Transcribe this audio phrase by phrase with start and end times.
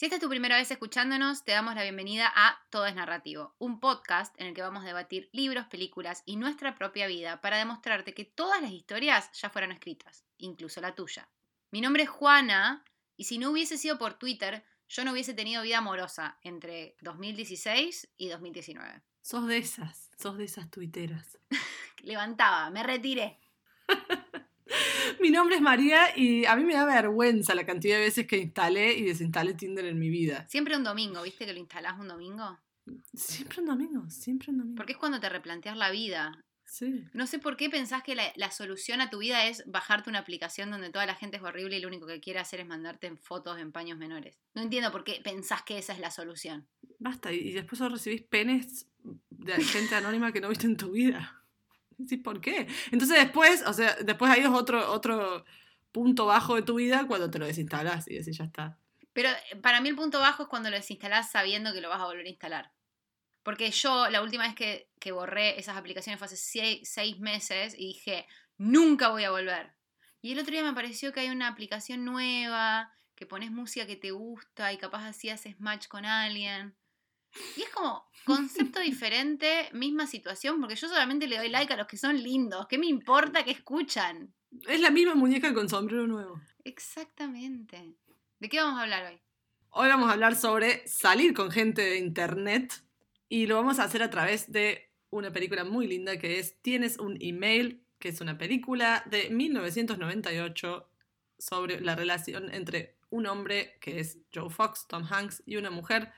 [0.00, 3.54] Si esta es tu primera vez escuchándonos, te damos la bienvenida a Todo es Narrativo,
[3.58, 7.58] un podcast en el que vamos a debatir libros, películas y nuestra propia vida para
[7.58, 11.28] demostrarte que todas las historias ya fueron escritas, incluso la tuya.
[11.70, 12.82] Mi nombre es Juana
[13.18, 18.08] y si no hubiese sido por Twitter, yo no hubiese tenido vida amorosa entre 2016
[18.16, 19.02] y 2019.
[19.20, 21.36] Sos de esas, sos de esas tuiteras.
[22.00, 23.38] Levantaba, me retiré.
[25.20, 28.38] Mi nombre es María y a mí me da vergüenza la cantidad de veces que
[28.38, 30.46] instalé y desinstalé Tinder en mi vida.
[30.48, 32.58] Siempre un domingo, ¿viste que lo instalás un domingo?
[33.14, 34.76] Siempre un domingo, siempre un domingo.
[34.76, 36.44] Porque es cuando te replanteas la vida.
[36.64, 37.04] Sí.
[37.12, 40.20] No sé por qué pensás que la, la solución a tu vida es bajarte una
[40.20, 43.08] aplicación donde toda la gente es horrible y lo único que quiere hacer es mandarte
[43.08, 44.38] en fotos en paños menores.
[44.54, 46.68] No entiendo por qué pensás que esa es la solución.
[47.00, 48.86] Basta, y después recibís penes
[49.30, 51.39] de gente anónima que no viste en tu vida.
[52.08, 52.66] Sí, ¿por qué?
[52.90, 55.44] Entonces después, o sea, después ahí es otro, otro
[55.92, 58.78] punto bajo de tu vida cuando te lo desinstalas y decís, ya está.
[59.12, 62.00] Pero eh, para mí el punto bajo es cuando lo desinstalás sabiendo que lo vas
[62.00, 62.72] a volver a instalar.
[63.42, 67.74] Porque yo la última vez que, que borré esas aplicaciones fue hace seis, seis meses
[67.74, 68.26] y dije,
[68.58, 69.72] nunca voy a volver.
[70.22, 73.96] Y el otro día me pareció que hay una aplicación nueva, que pones música que
[73.96, 76.76] te gusta y capaz así haces match con alguien.
[77.56, 81.86] Y es como concepto diferente, misma situación, porque yo solamente le doy like a los
[81.86, 82.66] que son lindos.
[82.68, 84.32] ¿Qué me importa que escuchan?
[84.66, 86.40] Es la misma muñeca con sombrero nuevo.
[86.64, 87.94] Exactamente.
[88.38, 89.20] ¿De qué vamos a hablar hoy?
[89.70, 92.82] Hoy vamos a hablar sobre salir con gente de internet
[93.28, 96.98] y lo vamos a hacer a través de una película muy linda que es Tienes
[96.98, 100.90] un email, que es una película de 1998
[101.38, 106.12] sobre la relación entre un hombre que es Joe Fox, Tom Hanks, y una mujer,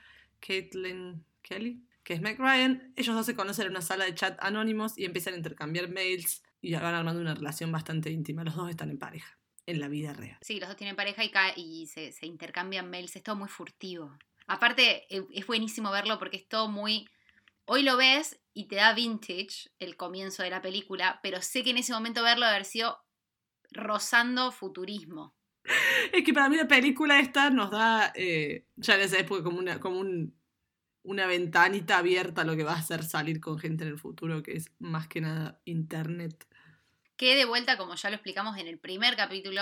[0.45, 2.93] Caitlin Kelly, que es Meg Ryan.
[2.95, 6.43] Ellos dos se conocen en una sala de chat anónimos y empiezan a intercambiar mails
[6.61, 8.43] y van armando una relación bastante íntima.
[8.43, 10.37] Los dos están en pareja, en la vida real.
[10.41, 11.23] Sí, los dos tienen pareja
[11.55, 13.15] y, se intercambian mails.
[13.15, 14.17] Es todo muy furtivo.
[14.47, 17.07] Aparte, e- es buenísimo verlo porque es todo muy...
[17.65, 21.69] Hoy lo ves y te da vintage el comienzo de la película, pero sé que
[21.69, 22.97] en ese momento verlo haber sido
[23.71, 25.33] rozando futurismo.
[26.11, 29.59] Es que para mí la película esta nos da, eh, ya en esa época, como,
[29.59, 30.35] una, como un-
[31.03, 34.41] una ventanita abierta a lo que va a hacer salir con gente en el futuro,
[34.43, 36.47] que es más que nada internet.
[37.17, 39.61] Que de vuelta, como ya lo explicamos en el primer capítulo,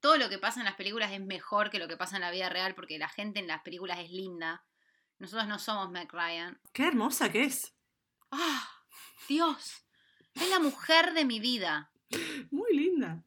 [0.00, 2.30] todo lo que pasa en las películas es mejor que lo que pasa en la
[2.30, 4.64] vida real porque la gente en las películas es linda.
[5.18, 6.58] Nosotros no somos Meg Ryan.
[6.72, 7.74] Qué hermosa que es.
[8.30, 8.68] ¡Ah!
[9.28, 9.84] Dios,
[10.34, 11.90] es la mujer de mi vida.
[12.50, 13.22] Muy linda.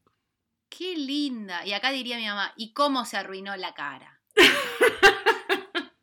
[0.82, 1.64] Qué linda.
[1.64, 4.20] Y acá diría mi mamá, ¿y cómo se arruinó la cara?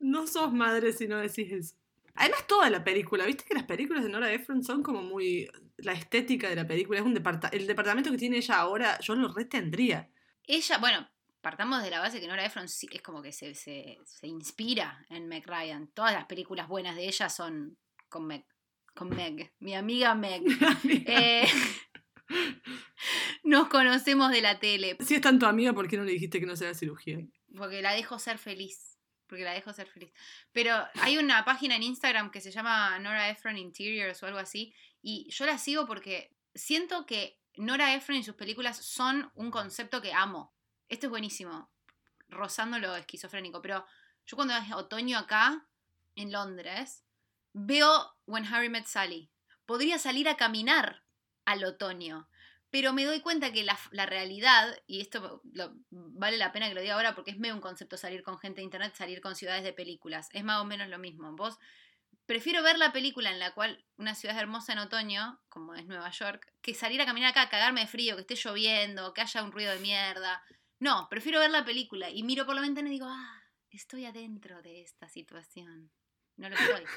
[0.00, 1.76] No sos madre si no decís eso.
[2.14, 5.48] Además, toda la película, viste que las películas de Nora Ephron son como muy.
[5.76, 7.56] La estética de la película es un departamento.
[7.56, 10.08] El departamento que tiene ella ahora, yo lo retendría.
[10.44, 11.08] Ella, bueno,
[11.40, 15.26] partamos de la base que Nora Ephron es como que se, se, se inspira en
[15.26, 15.88] Meg Ryan.
[15.88, 17.76] Todas las películas buenas de ella son
[18.08, 18.46] con Meg.
[18.94, 20.42] Con Meg, mi amiga Meg.
[21.06, 21.46] Eh,
[23.48, 26.40] nos conocemos de la tele, Si es tan tu amiga, ¿por qué no le dijiste
[26.40, 27.18] que no se haga cirugía?
[27.56, 28.98] porque la dejo ser feliz.
[29.26, 30.12] Porque la dejo ser feliz.
[30.52, 34.74] Pero hay una página en Instagram que se llama Nora Ephron Interiors o algo así.
[35.02, 40.00] Y yo la sigo porque siento que Nora Ephron y sus películas son un concepto
[40.00, 40.54] que amo.
[40.88, 41.70] Esto es buenísimo.
[42.28, 43.60] Rozando lo esquizofrénico.
[43.60, 43.84] Pero
[44.26, 45.66] yo cuando es otoño acá,
[46.14, 47.04] en Londres,
[47.52, 49.30] veo When Harry Met Sally.
[49.66, 51.02] Podría salir a caminar
[51.44, 52.28] al otoño.
[52.70, 56.74] Pero me doy cuenta que la, la realidad, y esto lo- vale la pena que
[56.74, 59.34] lo diga ahora porque es medio un concepto salir con gente de internet, salir con
[59.36, 60.28] ciudades de películas.
[60.32, 61.32] Es más o menos lo mismo.
[61.34, 61.58] Vos
[62.26, 65.86] prefiero ver la película en la cual una ciudad es hermosa en otoño, como es
[65.86, 69.42] Nueva York, que salir a caminar acá, cagarme de frío, que esté lloviendo, que haya
[69.42, 70.42] un ruido de mierda.
[70.78, 74.60] No, prefiero ver la película y miro por la ventana y digo, ah, estoy adentro
[74.60, 75.90] de esta situación.
[76.36, 76.84] No lo estoy.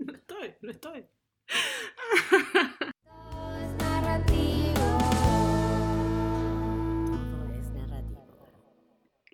[0.00, 1.06] No estoy, no estoy.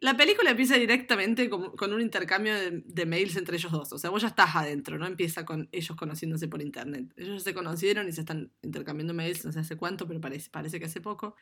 [0.04, 3.90] La película empieza directamente con, con un intercambio de, de mails entre ellos dos.
[3.92, 7.10] O sea, vos ya estás adentro, no empieza con ellos conociéndose por internet.
[7.16, 10.78] Ellos se conocieron y se están intercambiando mails no sé hace cuánto, pero parece, parece
[10.78, 11.36] que hace poco.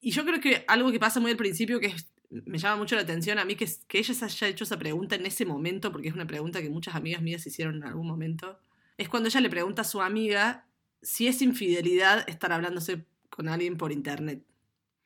[0.00, 2.96] Y yo creo que algo que pasa muy al principio, que es- me llama mucho
[2.96, 5.92] la atención a mí, que, que ella se haya hecho esa pregunta en ese momento,
[5.92, 8.58] porque es una pregunta que muchas amigas mías hicieron en algún momento,
[8.96, 10.66] es cuando ella le pregunta a su amiga
[11.02, 14.42] si es infidelidad estar hablándose con alguien por internet.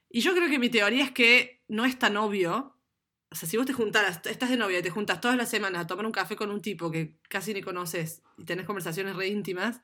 [0.09, 2.72] Y yo creo que mi teoría es que no es tan obvio.
[3.33, 5.83] O sea, si vos te juntaras, estás de novia y te juntas todas las semanas
[5.83, 9.29] a tomar un café con un tipo que casi ni conoces y tenés conversaciones re
[9.29, 9.81] íntimas,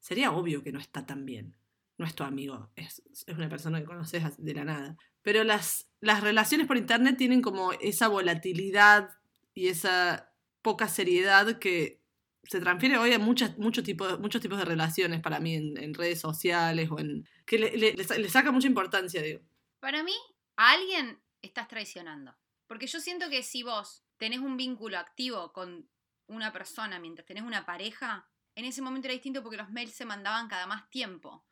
[0.00, 1.54] sería obvio que no está tan bien.
[1.98, 4.96] no es tu amigo, es, una persona que conoces de la nada.
[5.20, 9.10] Pero las, las relaciones por internet tienen como esa volatilidad
[9.52, 10.32] y esa
[10.62, 12.00] poca seriedad que
[12.44, 16.20] se transfiere hoy a muchas, muchos, tipos, muchos tipos de relaciones para mí en, redes
[16.20, 17.28] sociales o en...
[17.44, 19.42] que le, le saca mucha importancia, digo.
[19.80, 20.14] Para mí,
[20.56, 22.34] a alguien estás traicionando.
[22.66, 25.88] Porque yo siento que si vos tenés un vínculo activo con
[26.26, 30.04] una persona mientras tenés una pareja, en ese momento era distinto porque los mails se
[30.04, 31.46] mandaban cada más tiempo.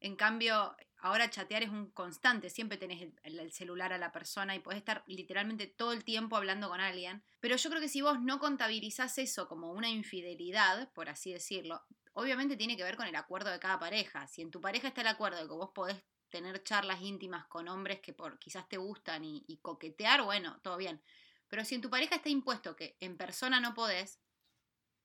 [0.00, 4.12] En cambio, ahora chatear es un constante, siempre tenés el, el- el celular a la
[4.12, 7.22] persona y podés estar literalmente todo el tiempo hablando con alguien.
[7.40, 11.82] Pero yo creo que si vos no contabilizás eso como una infidelidad, por así decirlo,
[12.14, 14.26] obviamente tiene que ver con el acuerdo de cada pareja.
[14.26, 17.68] Si en tu pareja está el acuerdo de que vos podés tener charlas íntimas con
[17.68, 21.02] hombres que por, quizás te gustan y, y coquetear, bueno, todo bien.
[21.48, 24.20] Pero si en tu pareja está impuesto que en persona no podés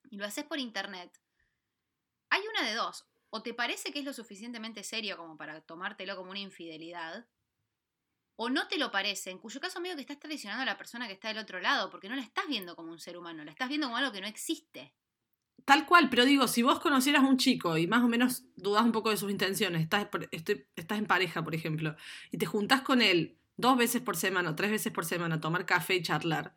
[0.10, 1.19] y lo haces por internet,
[2.30, 3.06] hay una de dos.
[3.30, 7.28] O te parece que es lo suficientemente serio como para tomártelo como una infidelidad,
[8.38, 11.07] o no te lo parece, en cuyo caso medio que estás traicionando a la persona
[11.07, 13.51] que está del otro lado, porque no la estás viendo como un ser humano, la
[13.51, 14.94] estás viendo como algo que no existe.
[15.66, 18.84] Tal cual, pero digo, si vos conocieras a un chico y más o menos dudás
[18.86, 21.96] un poco de sus intenciones, estás, estoy- estás en pareja, por ejemplo,
[22.32, 25.42] y te juntás con él dos veces por semana o tres veces por semana a
[25.42, 26.56] tomar café y charlar,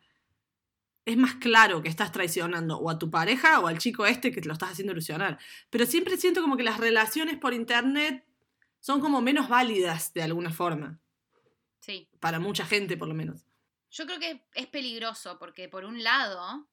[1.05, 4.41] es más claro que estás traicionando o a tu pareja o al chico este que
[4.41, 5.39] te lo estás haciendo ilusionar.
[5.71, 8.23] Pero siempre siento como que las relaciones por internet
[8.79, 10.99] son como menos válidas de alguna forma,
[11.79, 12.07] Sí.
[12.19, 13.43] para mucha gente por lo menos.
[13.89, 16.67] Yo creo que es peligroso porque por un lado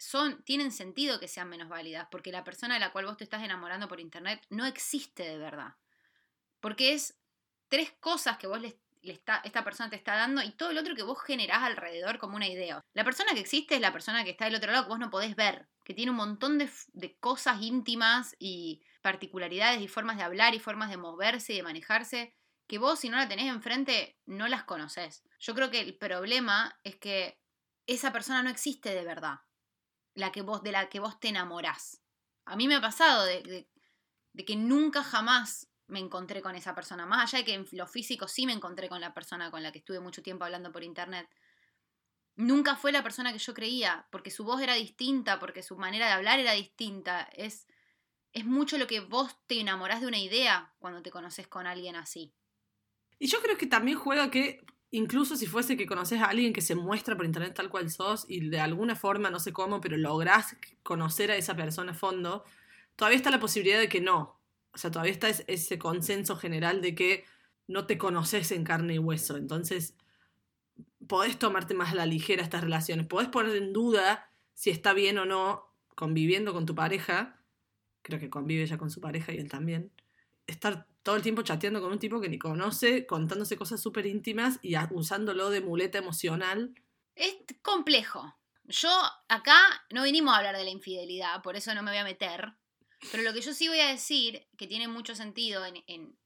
[0.00, 3.24] son tienen sentido que sean menos válidas porque la persona de la cual vos te
[3.24, 5.74] estás enamorando por internet no existe de verdad.
[6.60, 7.20] Porque es
[7.68, 8.60] tres cosas que vos
[9.02, 12.36] está, esta persona te está dando y todo el otro que vos generás alrededor como
[12.36, 12.80] una idea.
[12.94, 15.10] La persona que existe es la persona que está del otro lado que vos no
[15.10, 20.22] podés ver, que tiene un montón de, de cosas íntimas y particularidades y formas de
[20.22, 22.34] hablar y formas de moverse y de manejarse
[22.66, 25.22] que vos si no la tenés enfrente no las conoces.
[25.38, 27.38] Yo creo que el problema es que
[27.86, 29.40] esa persona no existe de verdad,
[30.14, 32.02] la que vos, de la que vos te enamorás.
[32.44, 33.68] A mí me ha pasado de,
[34.46, 38.28] que nunca jamás me encontré con esa persona, más allá de que en lo físico
[38.28, 41.28] sí me encontré con la persona con la que estuve mucho tiempo hablando por internet.
[42.36, 46.06] Nunca fue la persona que yo creía, porque su voz era distinta, porque su manera
[46.06, 47.28] de hablar era distinta.
[47.32, 47.66] Es,
[48.32, 51.96] es mucho lo que vos te enamorás de una idea cuando te conoces con alguien
[51.96, 52.32] así.
[53.18, 56.60] Y yo creo que también juega que, incluso si fuese que conoces a alguien que
[56.60, 59.96] se muestra por internet tal cual sos y de alguna forma, no sé cómo, pero
[59.96, 62.44] lográs conocer a esa persona a fondo,
[62.96, 64.40] todavía está la posibilidad de que no.
[64.72, 67.24] O sea, todavía está es- ese consenso general de que
[67.66, 69.36] no te conoces en carne y hueso.
[69.36, 69.96] Entonces,
[71.06, 73.06] podés tomarte más a la ligera estas relaciones.
[73.06, 77.40] Podés poner en duda si está bien o no conviviendo con tu pareja.
[78.02, 79.90] Creo que convive ya con su pareja y él también
[80.50, 84.58] estar todo el tiempo chateando con un tipo que ni conoce, contándose cosas súper íntimas
[84.62, 86.74] y usándolo de muleta emocional.
[87.14, 88.36] Es complejo.
[88.64, 88.90] Yo
[89.28, 89.58] acá
[89.90, 92.52] no vinimos a hablar de la infidelidad, por eso no me voy a meter.
[93.10, 96.18] Pero lo que yo sí voy a decir, que tiene mucho sentido en,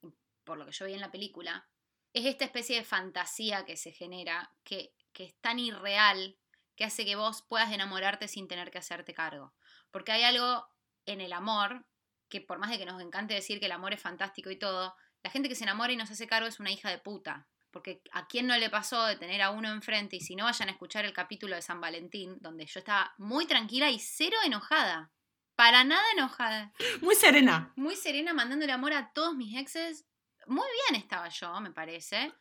[0.42, 1.68] por lo que yo vi en la película,
[2.12, 6.36] es esta especie de fantasía que se genera, que es tan irreal,
[6.76, 9.54] que hace que vos puedas enamorarte sin tener que hacerte cargo.
[9.90, 10.66] Porque hay algo
[11.06, 11.86] en el amor,
[12.28, 14.94] que por más de que nos encante decir que el amor es fantástico y todo,
[15.22, 17.48] la gente que se enamora y no se hace cargo es una hija de puta.
[17.70, 20.68] Porque a quién no le pasó de tener a uno enfrente, y si no vayan
[20.68, 25.10] a escuchar el capítulo de San Valentín, donde yo estaba muy tranquila y cero enojada.
[25.56, 26.72] Para nada enojada.
[27.00, 27.72] Muy serena.
[27.74, 30.06] Muy serena, mandándole amor a todos mis exes.
[30.46, 32.32] Muy bien estaba yo, me parece.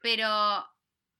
[0.00, 0.66] Pero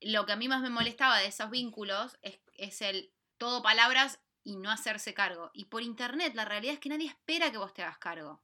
[0.01, 4.21] lo que a mí más me molestaba de esos vínculos es, es el todo palabras
[4.45, 5.51] y no hacerse cargo.
[5.55, 8.43] Y por internet la realidad es que nadie espera que vos te hagas cargo.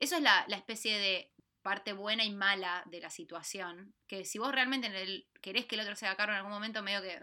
[0.00, 1.32] Eso es la, la especie de
[1.62, 3.94] parte buena y mala de la situación.
[4.06, 6.52] Que si vos realmente en el- querés que el otro se haga cargo en algún
[6.52, 7.18] momento, medio que...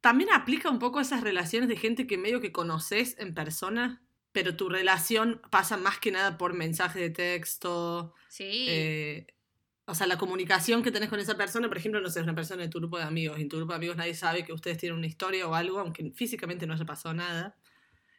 [0.00, 4.02] También aplica un poco esas relaciones de gente que medio que conoces en persona,
[4.32, 8.14] pero tu relación pasa más que nada por mensaje de texto.
[8.28, 8.66] sí.
[8.68, 9.26] eh,
[9.88, 12.34] o sea, la comunicación que tenés con esa persona, por ejemplo, no sé, es una
[12.34, 14.52] persona de tu grupo de amigos, y en tu grupo de amigos nadie sabe que
[14.52, 17.56] ustedes tienen una historia o algo, aunque físicamente no haya pasado nada.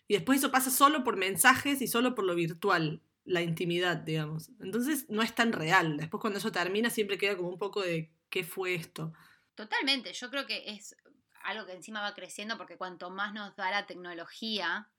[0.08, 4.50] Y después eso pasa solo por mensajes y solo por lo virtual, la intimidad, digamos.
[4.60, 5.98] Entonces no es tan real.
[5.98, 9.14] Después cuando eso termina siempre queda como un poco de ¿qué fue esto?
[9.54, 10.96] Totalmente, yo creo que es
[11.44, 14.90] algo que encima va creciendo porque cuanto más nos da la tecnología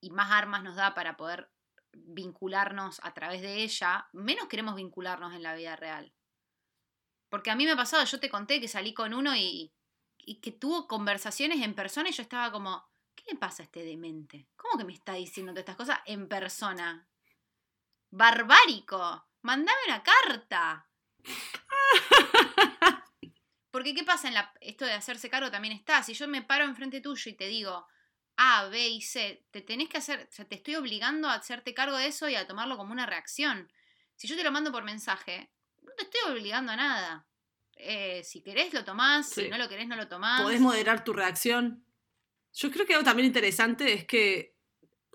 [0.00, 1.48] y más armas nos da para poder
[1.96, 6.12] vincularnos a través de ella, menos queremos vincularnos en la vida real.
[7.28, 9.72] Porque a mí me ha pasado, yo te conté que salí con uno y,
[10.18, 13.84] y que tuvo conversaciones en persona y yo estaba como, ¿qué le pasa a este
[13.84, 14.48] demente?
[14.56, 17.08] ¿Cómo que me está diciendo todas estas cosas en persona?
[18.10, 19.26] Barbárico.
[19.42, 20.88] Mandame una carta.
[23.70, 26.02] Porque ¿qué pasa en la, esto de hacerse cargo también está?
[26.02, 27.86] Si yo me paro enfrente tuyo y te digo
[28.36, 31.72] A, B y C, te tenés que hacer, o sea, te estoy obligando a hacerte
[31.74, 33.70] cargo de eso y a tomarlo como una reacción.
[34.16, 35.50] Si yo te lo mando por mensaje,
[35.82, 37.26] no te estoy obligando a nada.
[37.76, 39.42] Eh, si querés lo tomás, Sí.
[39.42, 40.42] si no lo querés no lo tomás.
[40.42, 41.84] Podés moderar tu reacción.
[42.52, 44.56] Yo creo que algo también interesante es que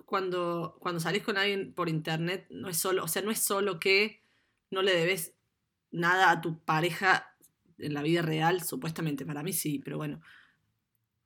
[0.06, 3.80] cuando, cuando salís con alguien por internet, no es solo, o sea, no es solo
[3.80, 4.24] que
[4.72, 5.36] no le debes
[5.92, 7.36] nada a tu pareja
[7.78, 10.22] en la vida real, supuestamente, para mí sí, pero bueno,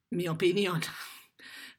[0.09, 0.81] mi opinión.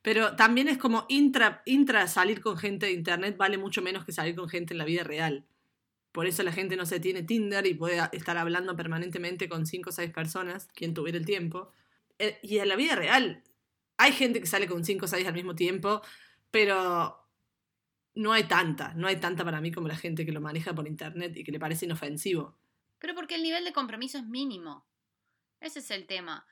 [0.05, 4.13] Pero también es como intra, intra salir con gente de internet vale mucho menos que
[4.13, 5.47] salir con gente en la vida real.
[6.13, 9.89] Por eso la gente no se tiene Tinder y puede estar hablando permanentemente con cinco
[9.89, 11.73] o seis personas, quien tuviera el tiempo.
[12.19, 13.43] Eh, Y en la vida real
[13.97, 16.03] hay gente que sale con cinco o seis al mismo tiempo,
[16.51, 17.19] pero
[18.15, 20.87] no hay tanta, no hay tanta para mí como la gente que lo maneja por
[20.87, 22.59] internet y que le parece inofensivo.
[22.99, 24.85] Pero porque el nivel de compromiso es mínimo.
[25.61, 26.47] Ese es el tema.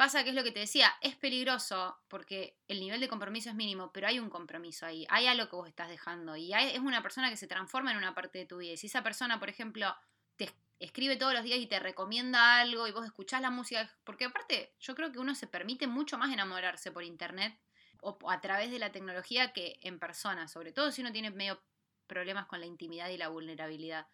[0.00, 3.54] Pasa que es lo que te decía, es peligroso porque el nivel de compromiso es
[3.54, 6.78] mínimo, pero hay un compromiso ahí, hay algo que vos estás dejando y hay- es
[6.78, 8.72] una persona que se transforma en una parte de tu vida.
[8.72, 9.94] Y si esa persona, por ejemplo,
[10.36, 13.94] te es- escribe todos los días y te recomienda algo y vos escuchás la música,
[14.04, 17.60] porque aparte yo creo que uno se permite mucho más enamorarse por internet
[18.00, 21.62] o a través de la tecnología que en persona, sobre todo si uno tiene medio
[22.06, 24.06] problemas con la intimidad y la vulnerabilidad.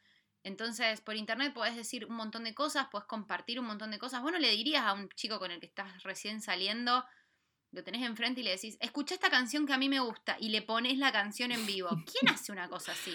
[0.47, 4.23] Entonces, por internet podés decir un montón de cosas, podés compartir un montón de cosas.
[4.23, 7.05] Vos no le dirías a un chico con el que estás recién saliendo,
[7.73, 10.51] lo tenés enfrente y le decís, escucha esta canción que a mí me gusta, y
[10.51, 11.89] le pones la canción en vivo.
[12.07, 13.11] ¿Quién hace una cosa así?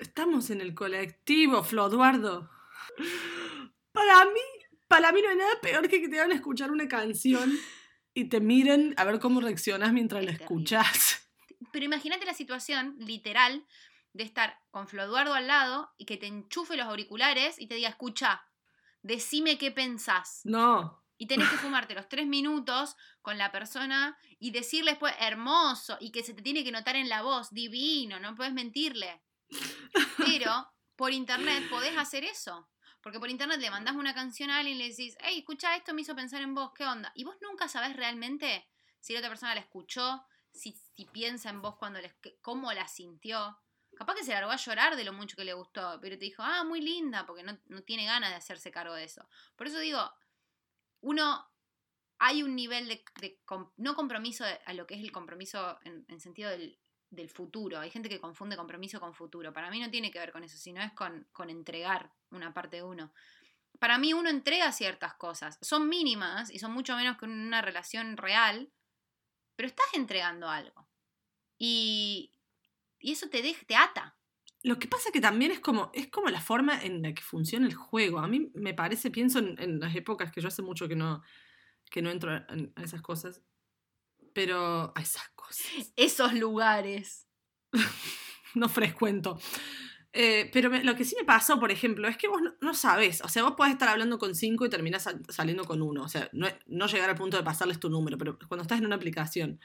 [0.00, 2.48] Estamos en el colectivo, Flo Eduardo.
[3.92, 4.40] Para mí,
[4.88, 7.52] para mí no hay nada peor que que te hagan escuchar una canción
[8.14, 10.44] y te miren a ver cómo reaccionas mientras Es la terrible.
[10.54, 11.28] escuchas.
[11.70, 13.66] Pero imagínate la situación literal
[14.12, 17.74] de estar con Flo Eduardo al lado y que te enchufe los auriculares y te
[17.76, 18.42] diga, escucha,
[19.02, 20.40] decime qué pensás.
[20.44, 21.02] No.
[21.18, 26.10] Y tenés que fumarte los tres minutos con la persona y decirle después hermoso y
[26.10, 29.22] que se te tiene que notar en la voz, divino, no puedes mentirle.
[30.18, 32.68] Pero por internet podés hacer eso.
[33.02, 35.92] Porque por internet le mandás una canción a alguien y le decís, hey, escucha esto,
[35.92, 37.10] me hizo pensar en vos, ¿qué onda?
[37.16, 38.68] Y vos nunca sabés realmente
[39.00, 42.72] si la otra persona la escuchó, si, si piensa en vos cuando le, que- cómo
[42.72, 43.58] la sintió.
[44.02, 46.42] Capaz que se largó a llorar de lo mucho que le gustó, pero te dijo,
[46.42, 49.28] ah, muy linda, porque no, no tiene ganas de hacerse cargo de eso.
[49.54, 50.12] Por eso digo,
[51.02, 51.48] uno,
[52.18, 53.38] hay un nivel de,
[53.76, 56.80] no compromiso a lo que es el compromiso en, en sentido del,
[57.10, 57.78] del futuro.
[57.78, 59.52] Hay gente que confunde compromiso con futuro.
[59.52, 62.78] Para mí no tiene que ver con eso, sino es con, con entregar una parte
[62.78, 63.12] de uno.
[63.78, 65.58] Para mí uno entrega ciertas cosas.
[65.62, 68.72] Son mínimas y son mucho menos que una relación real,
[69.54, 70.88] pero estás entregando algo.
[71.56, 72.31] Y,
[73.02, 74.16] y eso te, deja, te ata.
[74.62, 77.66] Lo que pasa que también es como, es como la forma en la que funciona
[77.66, 78.20] el juego.
[78.20, 81.22] A mí me parece, pienso en, en las épocas que yo hace mucho que no,
[81.90, 83.42] que no entro a, a esas cosas.
[84.34, 85.92] Pero a esas cosas.
[85.96, 87.28] Esos lugares.
[88.54, 89.38] no frecuento.
[90.12, 92.74] Eh, pero me- lo que sí me pasó, por ejemplo, es que vos no, no
[92.74, 93.22] sabés.
[93.22, 96.02] O sea, vos podés estar hablando con cinco y terminás sal- saliendo con uno.
[96.04, 98.86] O sea, no, no llegar al punto de pasarles tu número, pero cuando estás en
[98.86, 99.60] una aplicación,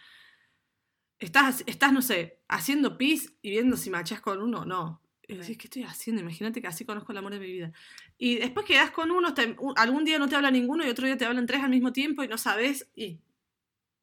[1.20, 5.02] estás, estás no sé, haciendo pis y viendo si machás con uno, no.
[5.28, 5.58] Y decís.
[5.58, 6.22] ¿qué estoy haciendo?
[6.22, 7.72] Imagínate que así conozco el amor de mi vida.
[8.18, 11.18] Y después quedás con uno, te- algún día no te habla ninguno y otro día
[11.18, 12.90] te hablan tres al mismo tiempo y no sabes.
[12.96, 13.20] Y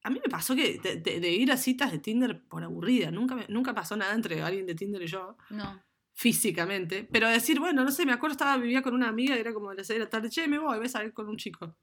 [0.02, 3.10] a mí me pasó que de, de- de ir a citas de Tinder por aburrida.
[3.10, 5.82] Nunca, me- nunca pasó nada entre alguien de Tinder y yo, No.
[6.12, 7.08] físicamente.
[7.10, 9.70] Pero decir, bueno, no sé, me acuerdo, estaba, vivía con una amiga y era como
[9.70, 11.74] de las 6 de la tarde, che, me voy, voy a salir con un chico.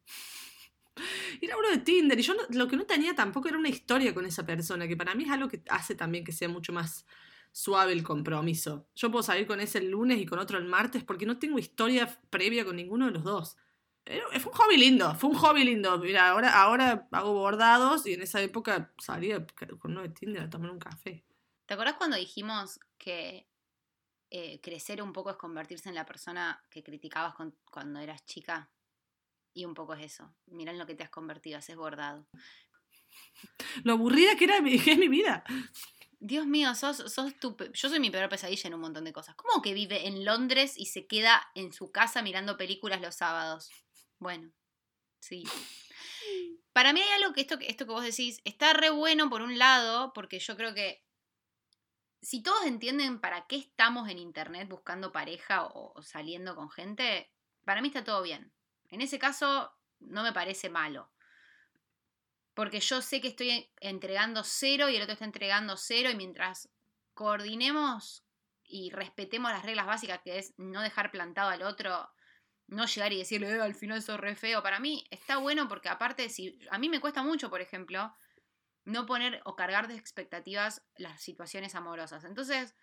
[1.41, 4.25] Era uno de Tinder y yo lo que no tenía tampoco era una historia con
[4.25, 7.05] esa persona, que para mí es algo que hace también que sea mucho más
[7.51, 8.87] suave el compromiso.
[8.95, 11.59] Yo puedo salir con ese el lunes y con otro el martes porque no tengo
[11.59, 13.57] historia previa con ninguno de los dos.
[14.05, 15.97] Fue un hobby lindo, fue un hobby lindo.
[15.99, 19.45] Mira, ahora, ahora hago bordados y en esa época salía
[19.79, 21.23] con uno de Tinder a tomar un café.
[21.65, 23.47] ¿Te acordás cuando dijimos que
[24.29, 27.35] eh, crecer un poco es convertirse en la persona que criticabas
[27.69, 28.69] cuando eras chica?
[29.53, 30.33] Y un poco es eso.
[30.47, 32.27] Mirá en lo que te has convertido, haces bordado.
[33.83, 35.43] Lo aburrida que era mi- que es mi vida.
[36.19, 39.35] Dios mío, sos, sos tu Yo soy mi peor pesadilla en un montón de cosas.
[39.35, 43.69] ¿Cómo que vive en Londres y se queda en su casa mirando películas los sábados?
[44.19, 44.51] Bueno,
[45.19, 45.43] sí.
[46.73, 49.41] Para mí hay algo que esto, que esto que vos decís está re bueno por
[49.41, 51.03] un lado, porque yo creo que
[52.21, 57.31] si todos entienden para qué estamos en internet buscando pareja o, o saliendo con gente,
[57.65, 58.53] para mí está todo bien.
[58.91, 61.11] En ese caso, no me parece malo.
[62.53, 66.69] Porque yo sé que estoy entregando cero y el otro está entregando cero y mientras
[67.13, 68.25] coordinemos
[68.63, 72.09] y respetemos las reglas básicas, que es no dejar plantado al otro,
[72.67, 74.61] no llegar y decirle, "Eh, al final sos re feo.
[74.63, 78.13] Para mí está bueno porque aparte, si a mí me cuesta mucho, por ejemplo,
[78.85, 82.23] no poner o cargar de expectativas las situaciones amorosas.
[82.23, 82.75] Entonces,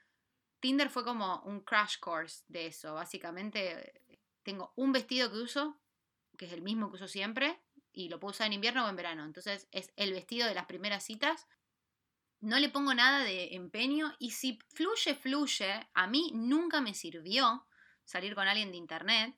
[0.61, 2.95] Tinder fue como un crash course de eso.
[2.95, 4.03] Básicamente,
[4.43, 5.81] tengo un vestido que uso,
[6.39, 7.61] que es el mismo que uso siempre,
[7.93, 9.25] y lo puedo usar en invierno o en verano.
[9.25, 11.47] Entonces, es el vestido de las primeras citas.
[12.41, 15.89] No le pongo nada de empeño y si fluye, fluye.
[15.93, 17.67] A mí nunca me sirvió
[18.05, 19.37] salir con alguien de internet,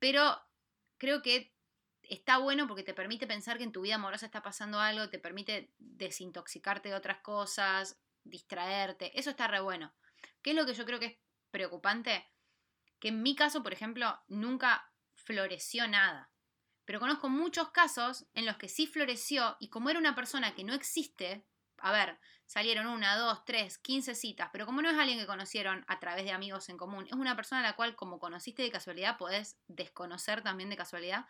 [0.00, 0.42] pero
[0.98, 1.54] creo que
[2.02, 5.20] está bueno porque te permite pensar que en tu vida amorosa está pasando algo, te
[5.20, 9.18] permite desintoxicarte de otras cosas, distraerte.
[9.18, 9.94] Eso está re bueno.
[10.42, 11.18] ¿Qué es lo que yo creo que es
[11.52, 12.28] preocupante?
[12.98, 14.92] Que en mi caso, por ejemplo, nunca
[15.26, 16.30] floreció nada.
[16.84, 20.64] Pero conozco muchos casos en los que sí floreció y como era una persona que
[20.64, 21.44] no existe,
[21.78, 25.84] a ver, salieron una, dos, tres, quince citas, pero como no es alguien que conocieron
[25.88, 28.70] a través de amigos en común, es una persona a la cual como conociste de
[28.70, 31.26] casualidad podés desconocer también de casualidad,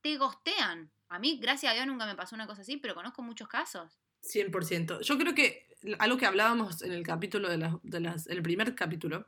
[0.00, 0.92] te gostean.
[1.08, 3.98] A mí, gracias a Dios, nunca me pasó una cosa así, pero conozco muchos casos.
[4.22, 5.00] 100%.
[5.00, 5.66] Yo creo que
[5.98, 9.26] algo que hablábamos en el capítulo de las, de las el primer capítulo,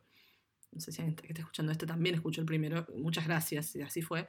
[0.72, 3.82] no sé si alguien que está escuchando este también escuchó el primero, muchas gracias, y
[3.82, 4.28] así fue,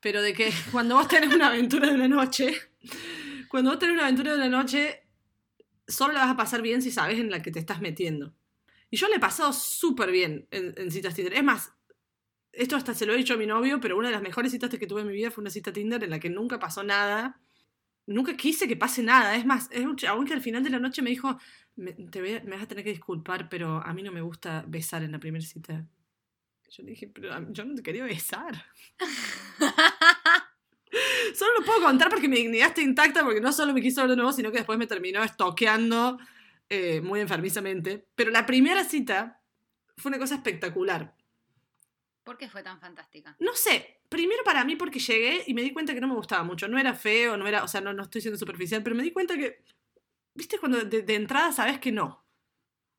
[0.00, 2.54] pero de que cuando vos tenés una aventura de una noche,
[3.48, 5.02] cuando vos tenés una aventura de una noche,
[5.86, 8.34] solo la vas a pasar bien si sabes en la que te estás metiendo.
[8.90, 11.34] Y yo le he pasado súper bien en, en citas Tinder.
[11.34, 11.72] Es más,
[12.52, 14.70] esto hasta se lo he dicho a mi novio, pero una de las mejores citas
[14.70, 17.40] que tuve en mi vida fue una cita Tinder en la que nunca pasó nada.
[18.08, 19.36] Nunca quise que pase nada.
[19.36, 21.38] Es más, es un chabón que al final de la noche me dijo,
[21.76, 24.20] me, te voy a- me vas a tener que disculpar, pero a mí no me
[24.22, 25.86] gusta besar en la primera cita.
[26.70, 28.64] Yo le dije, pero yo no te quería besar.
[31.34, 34.10] Solo lo puedo contar porque mi dignidad está intacta, porque no solo me quiso ver
[34.10, 36.18] de nuevo, sino que después me terminó estoqueando
[36.68, 38.06] eh, muy enfermizamente.
[38.14, 39.40] Pero la primera cita
[39.96, 41.14] fue una cosa espectacular.
[42.28, 43.34] ¿Por qué fue tan fantástica?
[43.40, 46.42] No sé, primero para mí porque llegué y me di cuenta que no me gustaba
[46.42, 46.68] mucho.
[46.68, 49.12] No era feo, no era, o sea, no, no estoy siendo superficial, pero me di
[49.12, 49.64] cuenta que,
[50.34, 52.22] viste, cuando de, de entrada sabes que no.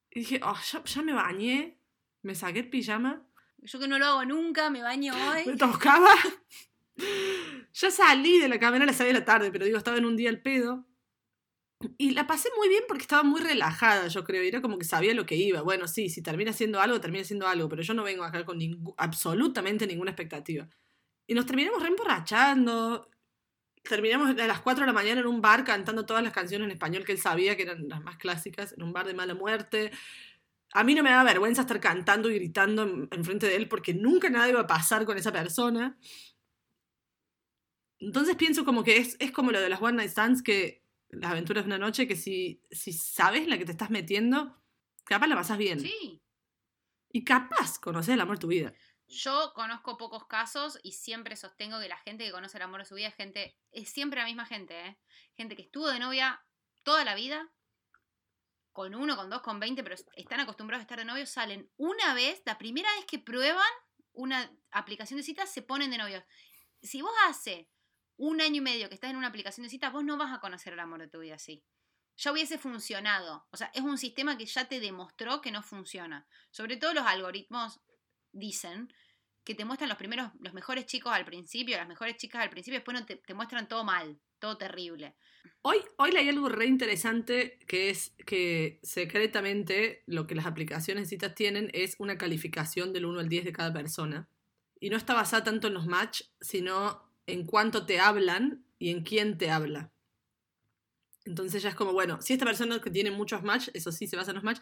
[0.09, 1.77] Y dije, oh, ya, ya me bañé,
[2.23, 3.21] me saqué el pijama,
[3.59, 5.57] Yo que no lo hago nunca, me baño me hoy.
[5.57, 6.15] tocaba.
[7.73, 10.05] ya salí de la cámara a las 6 de la tarde, pero digo, estaba en
[10.05, 10.87] un día al pedo.
[11.97, 14.43] Y la pasé muy bien porque estaba muy relajada, yo creo.
[14.43, 15.61] y Era como que sabía lo que iba.
[15.61, 17.69] Bueno, sí, si termina siendo algo, termina siendo algo.
[17.69, 18.59] Pero yo no vengo acá con
[18.97, 20.67] absolutamente ninguna expectativa.
[21.25, 23.09] Y nos terminamos reemborrachando.
[23.83, 26.71] Terminamos a las 4 de la mañana en un bar cantando todas las canciones en
[26.71, 29.91] español que él sabía, que eran las más clásicas, en un bar de mala muerte.
[30.73, 33.93] A mí no me da vergüenza estar cantando y gritando en, enfrente de él porque
[33.93, 35.97] nunca nada iba a pasar con esa persona.
[37.99, 41.31] Entonces pienso como que es, es como lo de las One Night Stands, que las
[41.31, 44.61] aventuras de una noche, que si, si sabes la que te estás metiendo,
[45.03, 45.79] capaz la pasas bien.
[45.79, 46.23] Sí.
[47.11, 48.73] Y capaz conoces el amor de tu vida.
[49.07, 52.85] Yo conozco pocos casos y siempre sostengo que la gente que conoce el amor de
[52.85, 54.99] su vida es gente, es siempre la misma gente, ¿eh?
[55.35, 56.45] Gente que estuvo de novia
[56.83, 57.51] toda la vida,
[58.71, 62.13] con uno, con dos, con veinte, pero están acostumbrados a estar de novios, salen una
[62.13, 63.67] vez, la primera vez que prueban
[64.13, 66.23] una aplicación de citas, se ponen de novios.
[66.81, 67.67] Si vos hace
[68.19, 70.41] un año y medio que estás en una aplicación de citas, vos no vas a
[70.41, 71.63] conocer el amor de tu vida así.
[72.17, 73.47] Ya hubiese funcionado.
[73.49, 76.27] O sea, es un sistema que ya te demostró que no funciona.
[76.51, 77.79] Sobre todo los algoritmos
[78.33, 78.93] dicen
[79.45, 82.79] que te muestran los primeros, los mejores chicos al principio, las mejores chicas al principio,
[82.79, 85.15] después no te, muestran todo mal, todo terrible.
[85.61, 91.35] Hoy, hoy algo re interesante que es que secretamente lo que las aplicaciones de citas
[91.35, 94.29] tienen es una calificación del 1 al 10 de cada persona.
[94.77, 99.03] Y no está basada tanto en los match, sino en cuánto te hablan y en
[99.03, 99.91] quién te habla.
[101.25, 104.15] Entonces ya es como, bueno, si esta persona que tiene muchos match, eso sí se
[104.15, 104.59] basa en los match,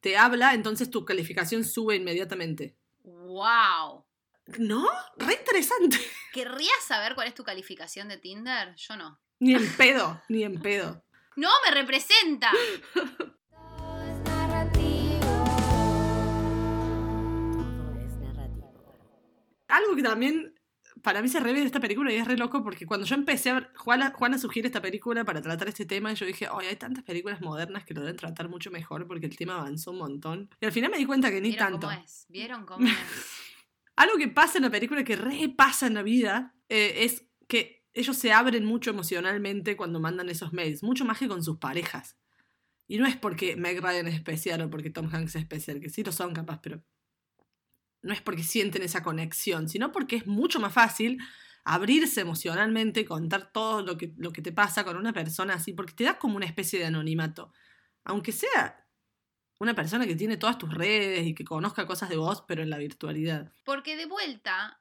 [0.00, 2.76] te habla, entonces tu calificación sube inmediatamente.
[3.04, 4.04] ¡Wow!
[4.58, 4.88] ¿No?
[5.16, 5.98] Re interesante.
[6.32, 8.74] ¿Querrías saber cuál es tu calificación de Tinder?
[8.76, 9.20] Yo no.
[9.38, 11.04] Ni en pedo, ni en pedo.
[11.36, 12.50] ¡No me representa!
[12.94, 15.20] Todo es narrativo.
[17.52, 18.96] Todo es narrativo.
[19.68, 20.57] Algo que también
[21.02, 23.54] para mí se revive esta película y es re loco porque cuando yo empecé a
[23.54, 26.76] ver, Juana, Juana sugiere esta película para tratar este tema y yo dije, oye, hay
[26.76, 30.50] tantas películas modernas que lo deben tratar mucho mejor porque el tema avanzó un montón.
[30.60, 31.86] Y al final me di cuenta que ni ¿Vieron tanto.
[31.88, 32.26] cómo es?
[32.28, 32.92] ¿Vieron cómo es?
[33.96, 37.84] Algo que pasa en la película que re pasa en la vida eh, es que
[37.92, 42.16] ellos se abren mucho emocionalmente cuando mandan esos mails, mucho más que con sus parejas.
[42.86, 45.90] Y no es porque Meg Ryan es especial o porque Tom Hanks es especial, que
[45.90, 46.82] sí lo son capaz, pero
[48.08, 51.18] no es porque sienten esa conexión, sino porque es mucho más fácil
[51.62, 55.92] abrirse emocionalmente, contar todo lo que, lo que te pasa con una persona así, porque
[55.92, 57.52] te da como una especie de anonimato.
[58.04, 58.86] Aunque sea,
[59.60, 62.70] una persona que tiene todas tus redes y que conozca cosas de vos, pero en
[62.70, 63.52] la virtualidad.
[63.64, 64.80] Porque de vuelta,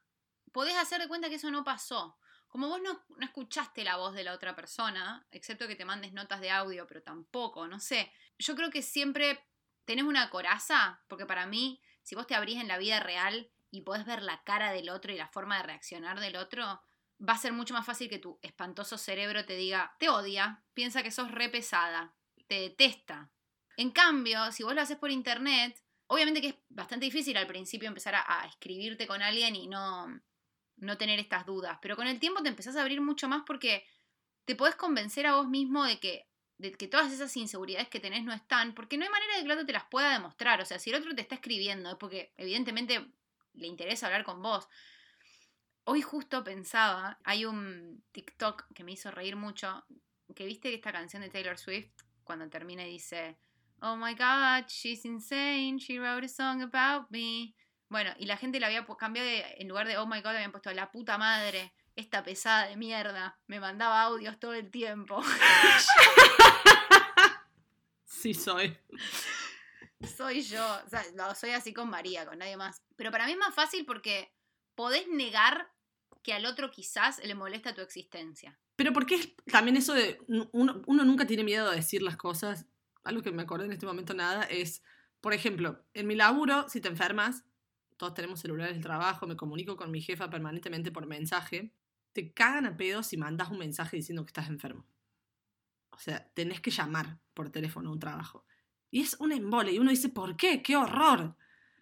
[0.53, 2.17] podés hacer de cuenta que eso no pasó.
[2.47, 6.13] Como vos no, no escuchaste la voz de la otra persona, excepto que te mandes
[6.13, 8.09] notas de audio, pero tampoco, no sé.
[8.39, 9.45] Yo creo que siempre
[9.83, 13.81] tenés una coraza, porque para mí, si vos te abrís en la vida real y
[13.81, 16.63] podés ver la cara del otro y la forma de reaccionar del otro,
[17.19, 21.03] va a ser mucho más fácil que tu espantoso cerebro te diga, te odia, piensa
[21.03, 22.15] que sos re pesada,
[22.47, 23.29] te detesta.
[23.75, 27.89] En cambio, si vos lo haces por internet, obviamente que es bastante difícil al principio
[27.89, 30.07] empezar a, escribirte con alguien y no,
[30.77, 33.85] no tener estas dudas, pero con el tiempo te empezás a abrir mucho más porque
[34.45, 36.26] te podés convencer a vos mismo de que,
[36.57, 39.45] de que todas esas inseguridades que tenés no están, porque no hay manera de que
[39.45, 40.59] el otro te las pueda demostrar.
[40.61, 43.05] O sea, si el otro te está escribiendo es porque evidentemente
[43.53, 44.67] le interesa hablar con vos.
[45.83, 49.85] Hoy justo pensaba, hay un TikTok que me hizo reír mucho,
[50.35, 51.91] que viste esta canción de Taylor Swift,
[52.23, 53.37] cuando termina y dice,
[53.79, 57.55] Oh my god, she's insane, she wrote a song about me.
[57.89, 60.51] Bueno, y la gente le había cambiado de, en lugar de Oh my god, habían
[60.51, 65.21] puesto la puta madre, esta pesada de mierda, me mandaba audios todo el tiempo.
[68.19, 68.75] Sí soy.
[70.17, 72.81] soy yo, o sea, lo soy así con María, con nadie más.
[72.95, 74.33] Pero para mí es más fácil porque
[74.73, 75.71] podés negar
[76.23, 78.59] que al otro quizás le molesta tu existencia.
[78.75, 82.65] Pero porque es también eso de uno, uno nunca tiene miedo de decir las cosas.
[83.03, 84.83] Algo que me acordé en este momento nada es,
[85.21, 87.43] por ejemplo, en mi laburo, si te enfermas,
[87.97, 91.71] todos tenemos celulares del trabajo, me comunico con mi jefa permanentemente por mensaje,
[92.13, 94.85] te cagan a pedos si mandas un mensaje diciendo que estás enfermo.
[95.97, 98.45] O sea, tenés que llamar por teléfono a un trabajo.
[98.91, 99.71] Y es un embole.
[99.71, 100.61] Y uno dice, ¿por qué?
[100.61, 101.35] ¡Qué horror!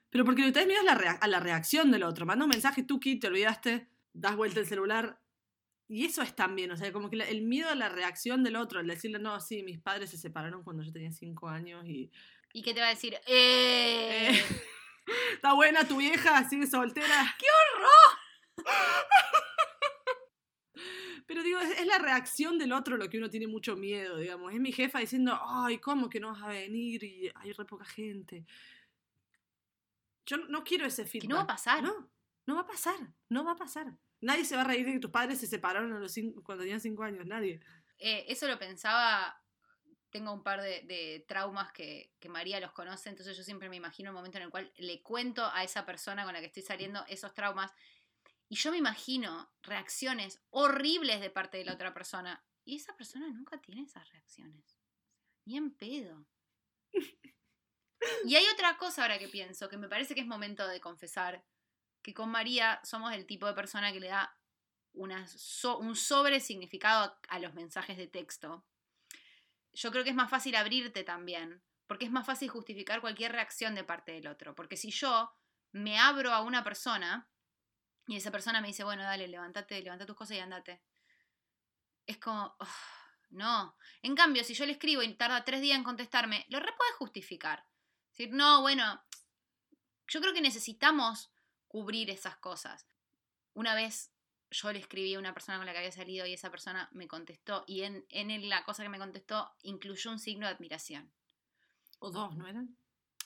[0.10, 2.26] Pero porque lo que tenés miedo es la a la reacción del otro.
[2.26, 5.20] Manda un mensaje, tú, Kit, te olvidaste, das vuelta el celular.
[5.88, 8.80] Y eso es también, o sea, como que el miedo a la reacción del otro,
[8.80, 12.12] el decirle, no, sí, mis padres se separaron cuando yo tenía cinco años y...
[12.54, 13.16] ¿Y qué te va a decir?
[13.28, 14.32] ¡Eh!
[14.32, 14.44] Eh,
[15.34, 17.36] Está buena tu vieja, sigue soltera.
[17.38, 18.66] ¡Qué horror!
[21.26, 24.54] Pero digo, es, es la reacción del otro lo que uno tiene mucho miedo, digamos.
[24.54, 27.04] Es mi jefa diciendo, ay, ¿cómo que no vas a venir?
[27.04, 28.46] Y hay re poca gente.
[30.26, 31.22] Yo no, no quiero ese feedback.
[31.22, 31.84] Que no va a pasar.
[31.84, 32.10] No,
[32.46, 32.96] no va a pasar.
[33.30, 33.94] No va a pasar.
[34.22, 36.64] Nadie se va a reír de que tus padres se separaron a los cinco- cuando
[36.64, 37.26] tenían cinco años.
[37.26, 37.60] Nadie.
[37.98, 39.42] Eh, eso lo pensaba.
[40.10, 43.76] Tengo un par de, de traumas que, que María los conoce, entonces yo siempre me
[43.76, 46.64] imagino el momento en el cual le cuento a esa persona con la que estoy
[46.64, 47.74] saliendo esos traumas
[48.48, 53.28] y yo me imagino reacciones horribles de parte de la otra persona y esa persona
[53.30, 54.80] nunca tiene esas reacciones.
[55.46, 56.28] Ni en pedo.
[58.26, 61.44] Y hay otra cosa ahora que pienso, que me parece que es momento de confesar,
[62.04, 64.38] que con María somos el tipo de persona que le da
[64.94, 68.66] un sobre significado a los mensajes de texto.
[69.74, 73.76] Yo creo que es más fácil abrirte también, porque es más fácil justificar cualquier reacción
[73.76, 74.56] de parte del otro.
[74.56, 75.32] Porque si yo
[75.72, 77.30] me abro a una persona
[78.08, 80.82] y esa persona me dice, bueno, dale, levántate, levanta tus cosas y andate.
[82.06, 82.68] Es como, "Ugh,
[83.32, 83.76] no.
[84.02, 86.96] En cambio, si yo le escribo y tarda tres días en contestarme, lo re puedes
[86.96, 87.66] justificar.
[88.12, 89.04] Decir, no, bueno,
[90.08, 91.32] yo creo que necesitamos
[91.68, 92.88] cubrir esas cosas.
[93.54, 94.12] Una vez
[94.52, 97.08] yo le escribí a una persona con la que había salido y esa persona me
[97.08, 101.12] contestó y en, en la cosa que me contestó incluyó un signo de admiración.
[102.00, 102.78] O dos, ¿no eran?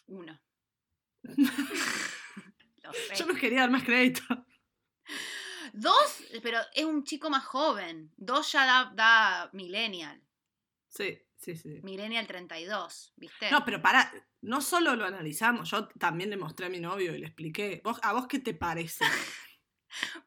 [0.08, 0.40] Uno.
[3.18, 4.24] Yo no quería dar más crédito.
[5.74, 8.12] Dos, pero es un chico más joven.
[8.18, 10.22] Dos ya da, da millennial.
[10.88, 11.80] Sí, sí, sí.
[11.84, 13.52] Millennial 32, ¿viste?
[13.52, 17.20] No, pero para, no solo lo analizamos, yo también le mostré a mi novio y
[17.20, 17.82] le expliqué.
[17.84, 19.06] ¿Vos, ¿A vos qué te parece?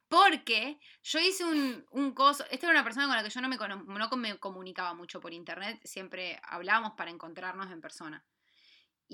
[0.08, 2.44] Porque yo hice un, un coso.
[2.50, 5.32] Esta era una persona con la que yo no me, no me comunicaba mucho por
[5.32, 5.80] internet.
[5.84, 8.24] Siempre hablábamos para encontrarnos en persona.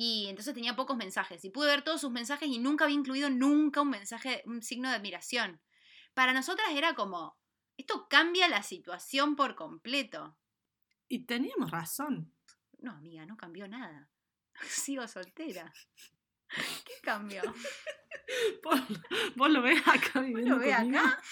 [0.00, 1.44] Y entonces tenía pocos mensajes.
[1.44, 4.88] Y pude ver todos sus mensajes y nunca había incluido nunca un mensaje, un signo
[4.88, 5.60] de admiración.
[6.14, 7.36] Para nosotras era como.
[7.76, 10.38] Esto cambia la situación por completo.
[11.08, 12.32] Y teníamos razón.
[12.78, 14.08] No, amiga, no cambió nada.
[14.68, 15.72] Sigo soltera.
[16.48, 17.42] ¿Qué cambió?
[18.62, 18.80] Vos,
[19.36, 20.98] vos lo ves acá viviendo ¿Lo ve conmigo.
[20.98, 21.22] acá?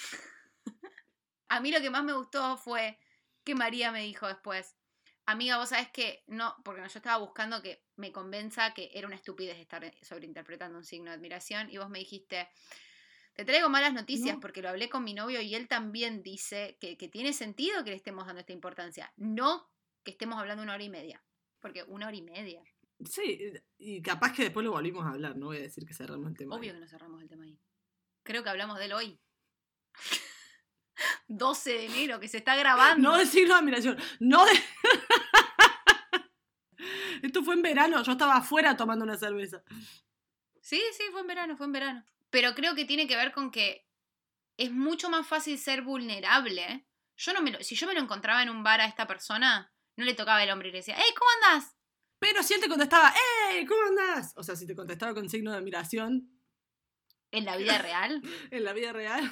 [1.48, 2.98] A mí lo que más me gustó fue
[3.44, 4.74] que María me dijo después,
[5.26, 9.16] amiga, vos sabés que no, porque yo estaba buscando que me convenza que era una
[9.16, 12.48] estupidez estar sobreinterpretando un signo de admiración y vos me dijiste,
[13.34, 14.40] te traigo malas noticias No.
[14.40, 17.90] porque lo hablé con mi novio y él también dice que, que tiene sentido que
[17.90, 19.70] le estemos dando esta importancia, no
[20.04, 21.22] que estemos hablando una hora y media,
[21.60, 22.62] porque una hora y media,
[23.04, 26.30] Sí, y capaz que después lo volvimos a hablar, no voy a decir que cerramos
[26.30, 26.54] el tema.
[26.56, 26.76] obvio ahí.
[26.76, 27.58] que no cerramos el tema ahí.
[28.22, 29.20] Creo que hablamos de él hoy.
[31.28, 33.10] 12 de enero, que se está grabando.
[33.10, 34.52] No de signo de admiración, no de...
[37.22, 39.62] Esto fue en verano, yo estaba afuera tomando una cerveza.
[40.60, 42.04] Sí, sí, fue en verano, fue en verano.
[42.30, 43.86] Pero creo que tiene que ver con que
[44.56, 46.86] es mucho más fácil ser vulnerable.
[47.16, 49.72] Yo no me lo, si yo me lo encontraba en un bar a esta persona,
[49.96, 51.76] no le tocaba el hombre y le decía, ¡Hey, ¿cómo andás?
[52.18, 53.12] Pero si él te contestaba,
[53.50, 53.64] ¡Ey!
[53.66, 54.32] ¿Cómo andás?
[54.36, 56.30] O sea, si te contestaba con signo de admiración
[57.30, 58.22] En la vida real.
[58.50, 59.30] en la vida real.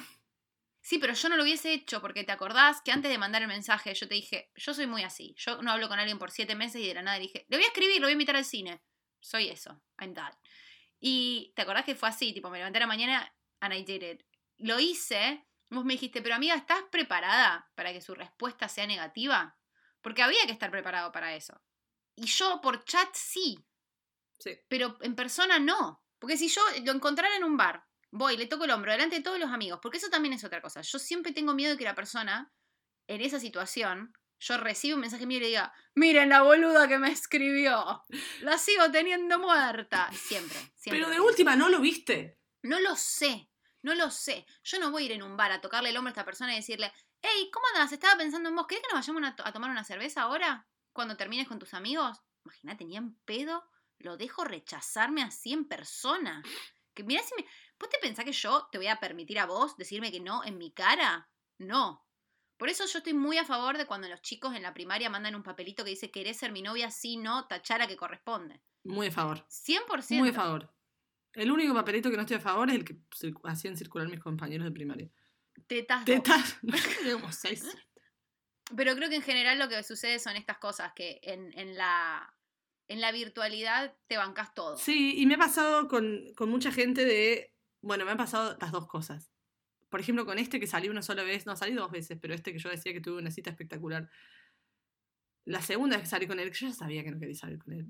[0.87, 3.47] Sí, pero yo no lo hubiese hecho porque te acordás que antes de mandar el
[3.47, 5.33] mensaje yo te dije, yo soy muy así.
[5.35, 7.63] Yo no hablo con alguien por siete meses y de la nada dije, le voy
[7.63, 8.83] a escribir, lo voy a invitar al cine.
[9.19, 9.81] Soy eso.
[9.99, 10.35] I'm that.
[10.99, 14.03] Y te acordás que fue así, tipo, me levanté a la mañana and I did
[14.03, 14.21] it.
[14.57, 19.57] Lo hice, vos me dijiste, pero amiga, ¿estás preparada para que su respuesta sea negativa?
[20.01, 21.59] Porque había que estar preparado para eso.
[22.15, 23.57] Y yo por chat sí,
[24.37, 24.51] Sí.
[24.67, 26.03] pero en persona no.
[26.19, 29.21] Porque si yo lo encontrara en un bar, voy, le toco el hombro delante de
[29.21, 30.81] todos los amigos, porque eso también es otra cosa.
[30.81, 32.51] Yo siempre tengo miedo de que la persona,
[33.07, 36.97] en esa situación, yo reciba un mensaje mío y le diga, miren la boluda que
[36.97, 38.05] me escribió,
[38.41, 40.09] la sigo teniendo muerta.
[40.13, 41.01] Siempre, siempre.
[41.01, 42.39] Pero de última, ¿no lo viste?
[42.63, 43.49] No lo sé,
[43.81, 44.45] no lo sé.
[44.63, 46.53] Yo no voy a ir en un bar a tocarle el hombro a esta persona
[46.53, 47.91] y decirle, hey, ¿cómo andas?
[47.91, 50.67] Estaba pensando en vos, ¿querés que nos vayamos a tomar una cerveza ahora?
[50.93, 52.17] Cuando termines con tus amigos.
[52.45, 53.67] Imagínate, ni en pedo
[53.99, 56.43] lo dejo rechazarme así en persona.
[56.93, 57.47] Que mirá si me...
[57.85, 60.57] ¿Vos te pensás que yo te voy a permitir a vos decirme que no en
[60.57, 61.29] mi cara?
[61.59, 62.03] No.
[62.57, 65.35] Por eso yo estoy muy a favor de cuando los chicos en la primaria mandan
[65.35, 68.59] un papelito que dice querés ser mi novia, sí, no, tachara que corresponde.
[68.85, 69.45] Muy a favor.
[69.49, 70.17] 100%.
[70.17, 70.73] Muy a favor.
[71.33, 72.97] El único papelito que no estoy a favor es el que
[73.43, 75.11] hacían circular mis compañeros de primaria.
[75.67, 76.05] Tetas.
[76.05, 76.57] Tetas.
[77.39, 77.67] Seis.
[78.75, 82.35] Pero creo que en general lo que sucede son estas cosas, que en, en la,
[82.87, 84.75] en la virtualidad te bancas todo.
[84.75, 87.54] Sí, y me ha pasado con, con mucha gente de.
[87.85, 89.31] Bueno, me han pasado las dos cosas.
[89.89, 92.51] Por ejemplo, con este que salí una sola vez, no salí dos veces, pero este
[92.51, 94.09] que yo decía que tuve una cita espectacular.
[95.45, 97.59] La segunda vez que salí con él, que yo ya sabía que no quería salir
[97.59, 97.85] con él.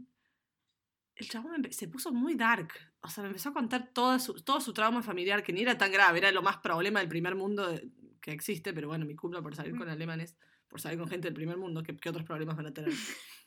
[1.15, 2.73] El chabón se puso muy dark.
[2.99, 5.77] O sea, me empezó a contar toda su, todo su trauma familiar, que ni era
[5.77, 7.89] tan grave, era lo más problema del primer mundo de-
[8.21, 10.36] que existe, pero bueno, mi culpa por salir con alemanes,
[10.67, 12.91] por salir con gente del primer mundo, ¿qué, qué otros problemas van a tener?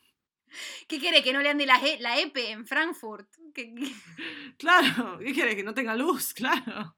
[0.86, 1.22] ¿Qué quiere?
[1.22, 3.28] Que no le ande la, E- la EPE en Frankfurt.
[3.54, 3.92] ¿Qué- qué?
[4.58, 5.54] Claro, ¿qué quieres?
[5.54, 6.96] Que no tenga luz, claro.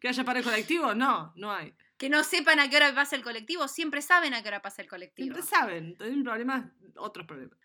[0.00, 0.94] ¿Que haya para el colectivo?
[0.94, 1.74] No, no hay.
[1.96, 3.66] Que no sepan a qué hora pasa el colectivo.
[3.68, 5.24] Siempre saben a qué hora pasa el colectivo.
[5.34, 7.58] Siempre saben, tienen problemas, otros problemas.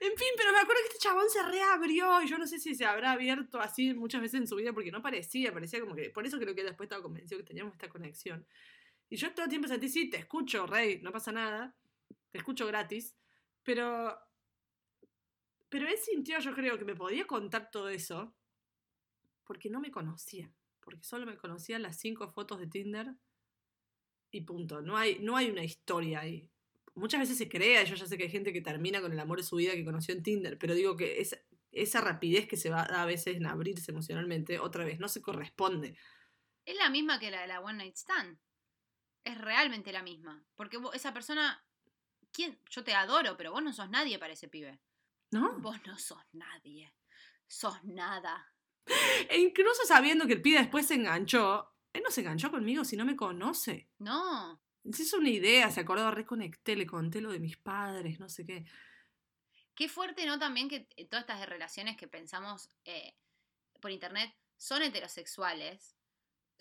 [0.00, 2.74] En fin, pero me acuerdo que este chabón se reabrió y yo no sé si
[2.74, 6.08] se habrá abierto así muchas veces en su vida porque no parecía, parecía como que,
[6.10, 8.46] por eso creo que después estaba convencido que teníamos esta conexión.
[9.10, 11.76] Y yo todo el tiempo sentí, sí, te escucho, Rey, no pasa nada,
[12.30, 13.14] te escucho gratis,
[13.62, 14.18] pero...
[15.68, 18.34] Pero él sintió, yo creo, que me podía contar todo eso
[19.44, 23.14] porque no me conocía, porque solo me conocían las cinco fotos de Tinder
[24.30, 24.80] y punto.
[24.80, 26.50] No hay, no hay una historia ahí.
[26.94, 29.38] Muchas veces se crea, yo ya sé que hay gente que termina con el amor
[29.38, 31.20] de su vida que conoció en Tinder, pero digo que
[31.72, 35.96] esa, rapidez que se va a veces en abrirse emocionalmente, otra vez, no se corresponde.
[36.64, 38.38] Es la misma que la de la One Night Stand.
[39.24, 40.44] Es realmente la misma.
[40.56, 41.64] Porque esa persona.
[42.32, 42.58] ¿Quién?
[42.70, 44.80] Yo te adoro, pero vos no sos nadie para ese pibe.
[45.30, 45.58] ¿No?
[45.60, 46.92] Vos no sos nadie.
[47.46, 48.52] Sos nada.
[49.28, 52.96] E incluso sabiendo que el pibe después se enganchó, él no se enganchó conmigo si
[52.96, 53.88] no me conoce.
[53.98, 54.60] No.
[54.92, 58.46] Se hizo una idea, se acordó, reconecté, le conté lo de mis padres, no sé
[58.46, 58.64] qué.
[59.74, 60.38] Qué fuerte, ¿no?
[60.38, 63.14] También que eh, todas estas relaciones que pensamos eh,
[63.80, 65.96] por internet son heterosexuales.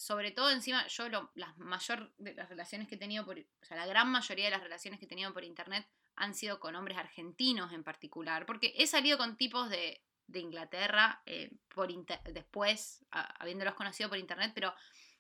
[0.01, 3.65] Sobre todo encima, yo lo, la mayor de las relaciones que he tenido por, o
[3.65, 5.85] sea, la gran mayoría de las relaciones que he tenido por internet
[6.15, 11.21] han sido con hombres argentinos en particular, porque he salido con tipos de, de Inglaterra
[11.25, 14.73] eh, por inter- después, habiéndolos conocido por internet, pero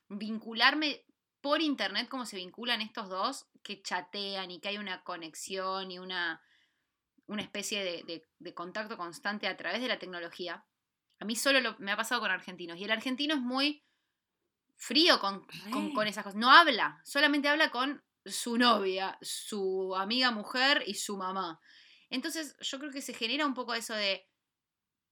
[0.07, 1.03] vincularme
[1.41, 5.99] por internet como se vinculan estos dos, que chatean y que hay una conexión y
[5.99, 6.41] una,
[7.25, 10.63] una especie de, de- contacto constante a través de la tecnología.
[11.19, 12.77] A mí solo lo- me ha pasado con argentinos.
[12.77, 13.83] Y el argentino es muy
[14.79, 16.39] frío con, con- con esas cosas.
[16.39, 21.59] No habla, solamente habla con su novia, su amiga mujer y su mamá.
[22.09, 24.27] Entonces yo creo que se genera un poco eso de,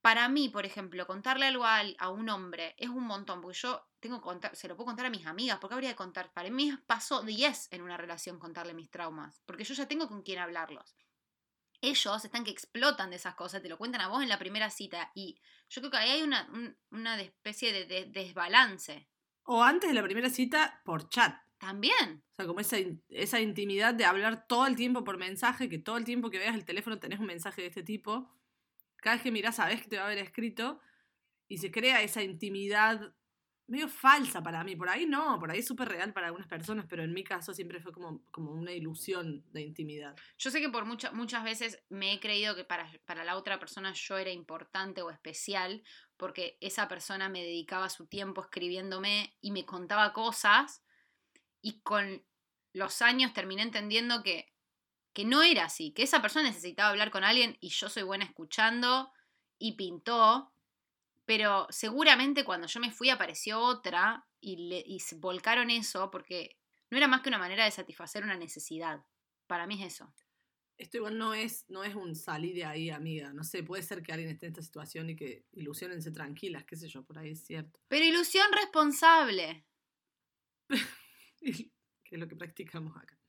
[0.02, 3.86] para mí, por ejemplo, contarle algo a, a un hombre es un montón, porque yo
[4.00, 6.50] tengo que contar, se lo puedo contar a mis amigas, porque habría de contar, para
[6.50, 10.40] mí pasó 10 en una relación contarle mis traumas, porque yo ya tengo con quién
[10.40, 10.96] hablarlos.
[11.82, 14.70] Ellos están que explotan de esas cosas, te lo cuentan a vos en la primera
[14.70, 19.08] cita, y yo creo que ahí hay una, un- una especie de, de desbalance.
[19.50, 21.34] O antes de la primera cita, por chat.
[21.58, 22.22] También.
[22.34, 22.76] O sea, como esa,
[23.08, 26.54] esa intimidad de hablar todo el tiempo por mensaje, que todo el tiempo que veas
[26.54, 28.30] el teléfono tenés un mensaje de este tipo.
[28.98, 30.82] Cada vez que mirás sabés que te va a haber escrito
[31.48, 33.14] y se crea esa intimidad
[33.68, 34.76] medio falsa para mí.
[34.76, 37.54] Por ahí no, por ahí es súper real para algunas personas, pero en mi caso
[37.54, 40.16] siempre fue como, como una ilusión de intimidad.
[40.38, 43.60] Yo sé que por mucha- muchas veces me he creído que para, para la otra
[43.60, 45.84] persona yo era importante o especial
[46.16, 50.82] porque esa persona me dedicaba su tiempo escribiéndome y me contaba cosas
[51.62, 52.24] y con
[52.74, 54.54] los años terminé entendiendo que,
[55.14, 58.24] que no era así, que esa persona necesitaba hablar con alguien y yo soy buena
[58.24, 59.12] escuchando
[59.60, 60.52] y pintó,
[61.28, 66.58] pero seguramente cuando yo me fui apareció otra y, le, y se volcaron eso porque
[66.90, 69.06] no era más que una manera de satisfacer una necesidad.
[69.46, 70.14] Para mí es eso.
[70.78, 73.34] Esto igual no es, no es un salir de ahí, amiga.
[73.34, 76.78] No sé, puede ser que alguien esté en esta situación y que ilusionense tranquilas, qué
[76.78, 77.78] sé yo, por ahí es cierto.
[77.90, 79.66] Pero ilusión responsable.
[81.42, 81.70] que
[82.16, 83.20] es lo que practicamos acá.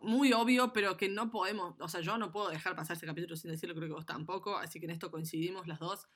[0.00, 3.36] Muy obvio, pero que no podemos, o sea, yo no puedo dejar pasar este capítulo
[3.36, 6.08] sin decirlo, creo que vos tampoco, así que en esto coincidimos las dos,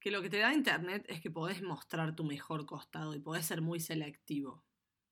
[0.00, 3.46] que lo que te da Internet es que podés mostrar tu mejor costado y podés
[3.46, 4.64] ser muy selectivo.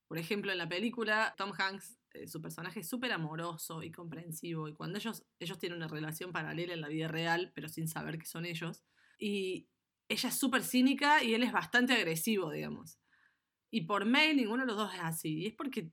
[0.07, 4.69] Por ejemplo, en la película, Tom Hanks, eh, su personaje es súper amoroso y comprensivo,
[4.69, 8.19] y cuando ellos, ellos tienen una relación paralela en la vida real, pero sin saber
[8.19, 8.85] que son ellos,
[9.19, 9.69] y
[10.09, 12.99] ella es súper cínica y él es bastante agresivo, digamos.
[13.71, 15.91] Y por mail ninguno de los dos es así, y es porque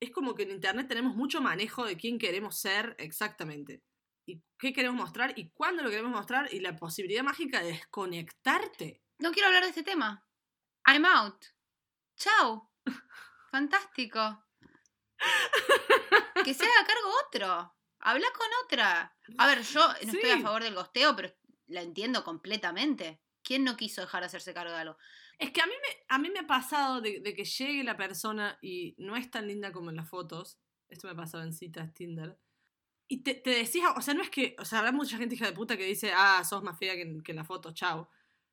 [0.00, 3.82] es como que en internet tenemos mucho manejo de quién queremos ser exactamente.
[4.26, 9.02] Y qué queremos mostrar y cuándo lo queremos mostrar y la posibilidad mágica de desconectarte.
[9.18, 10.26] No quiero hablar de este tema.
[10.86, 11.44] I'm out.
[12.16, 12.70] Chao.
[13.50, 14.44] Fantástico.
[16.44, 17.74] Que se haga cargo otro.
[18.00, 19.16] Habla con otra.
[19.38, 21.34] A ver, yo no estoy a favor del gosteo, pero
[21.66, 23.20] la entiendo completamente.
[23.42, 24.98] ¿Quién no quiso dejar de hacerse cargo de algo?
[25.38, 27.96] Es que a mí me, a mí me ha pasado de, de que llegue la
[27.96, 30.58] persona y no es tan linda como en las fotos.
[30.88, 32.38] Esto me ha pasado en citas Tinder.
[33.08, 35.46] Y te, te decís, o sea, no es que, o sea, habrá mucha gente hija
[35.46, 38.10] de puta que dice, ah, sos más fea que en, que en la foto, chao.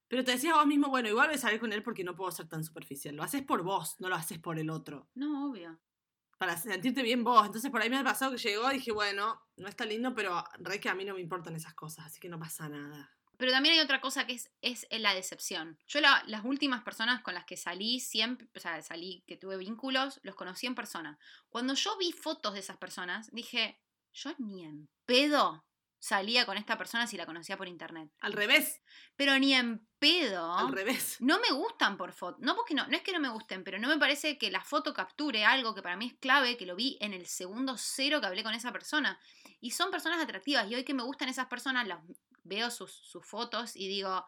[0.09, 2.15] Pero te decías a vos mismo, bueno, igual voy a salir con él porque no
[2.15, 3.15] puedo ser tan superficial.
[3.15, 5.09] Lo haces por vos, no lo haces por el otro.
[5.15, 5.79] No, obvio.
[6.37, 7.45] para sentirte bien vos.
[7.45, 10.43] Entonces por ahí me ha pasado que llegó y dije, bueno, no está lindo, pero
[10.59, 13.14] re que a mí no me importan esas cosas, así que no pasa nada.
[13.37, 15.77] Pero también hay otra cosa que es, es la decepción.
[15.87, 19.57] Yo la- las últimas personas con las que salí siempre, o sea, salí, que tuve
[19.57, 21.17] vínculos, los conocí en persona.
[21.49, 23.79] Cuando yo vi fotos de esas personas, dije,
[24.13, 25.65] yo ni en pedo
[25.99, 28.11] salía con esta persona si la conocía por internet.
[28.19, 28.79] Al revés,
[29.15, 30.53] Pero ni en pedo.
[30.53, 31.17] al revés.
[31.19, 32.37] No me gustan por foto.
[32.41, 34.61] No porque no, no es que no me gusten, pero no me parece que la
[34.63, 38.21] foto capture algo que para mí es clave, que lo vi en el segundo cero
[38.21, 39.19] que hablé con esa persona.
[39.59, 40.69] Y son personas atractivas.
[40.69, 41.99] Y hoy que me gustan esas personas, las
[42.45, 44.25] veo sus, fotos y digo,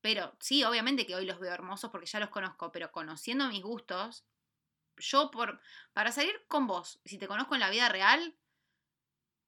[0.00, 3.62] pero sí, obviamente que hoy los veo hermosos porque ya los conozco, pero conociendo mis
[3.62, 4.24] gustos,
[4.96, 5.60] yo por
[5.92, 8.36] para salir con vos, si te conozco en la vida real,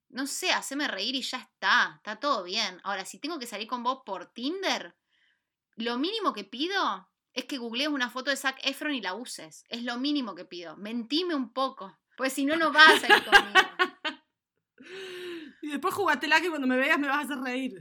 [0.09, 2.79] no sé, haceme reír y ya está, está todo bien.
[2.83, 4.95] Ahora, si tengo que salir con vos por Tinder,
[5.75, 9.63] lo mínimo que pido es que googlees una foto de Zac Efron y la uses.
[9.69, 10.75] Es lo mínimo que pido.
[10.75, 11.97] Mentime un poco.
[12.17, 13.59] Pues si no, no vas a salir conmigo.
[15.61, 17.79] Y después jugatela que cuando me veas me vas a hacer reír.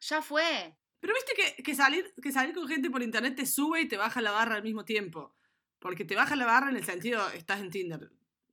[0.00, 0.76] Ya fue.
[1.00, 3.96] Pero viste que, que salir, que salir con gente por internet te sube y te
[3.96, 5.34] baja la barra al mismo tiempo.
[5.78, 8.10] Porque te baja la barra en el sentido, estás en Tinder.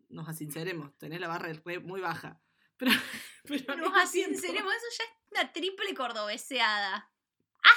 [0.10, 1.50] Nos asinceremos, tenés la barra
[1.84, 2.40] muy baja.
[2.78, 2.92] Pero,
[3.78, 4.74] Nos asinceremos.
[4.74, 7.12] Eso ya es una triple cordobeseada.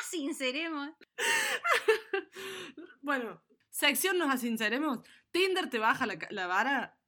[0.00, 0.90] Asinceremos.
[3.02, 4.98] Bueno, sección nos asinceremos.
[5.30, 6.98] Tinder te baja la, la vara,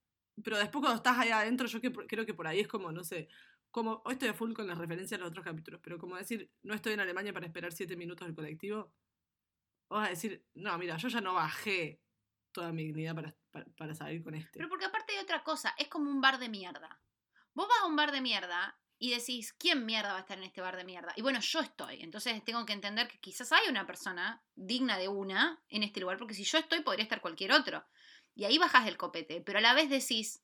[0.42, 3.04] pero después cuando estás ahí adentro, yo que, creo que por ahí es como, no
[3.04, 3.28] sé,
[3.72, 6.52] como, hoy estoy a full con las referencias a los otros capítulos, pero como decir,
[6.62, 8.92] no estoy en Alemania para esperar siete minutos del colectivo,
[9.88, 12.00] vas a decir, no, mira, yo ya no bajé
[12.52, 14.50] toda mi dignidad para, para, para salir con este.
[14.52, 15.74] Pero porque aparte hay otra cosa.
[15.78, 17.00] Es como un bar de mierda.
[17.54, 20.44] Vos vas a un bar de mierda y decís, ¿quién mierda va a estar en
[20.44, 21.12] este bar de mierda?
[21.16, 22.02] Y bueno, yo estoy.
[22.02, 26.18] Entonces tengo que entender que quizás hay una persona digna de una en este lugar,
[26.18, 27.84] porque si yo estoy, podría estar cualquier otro.
[28.34, 30.42] Y ahí bajas del copete, pero a la vez decís,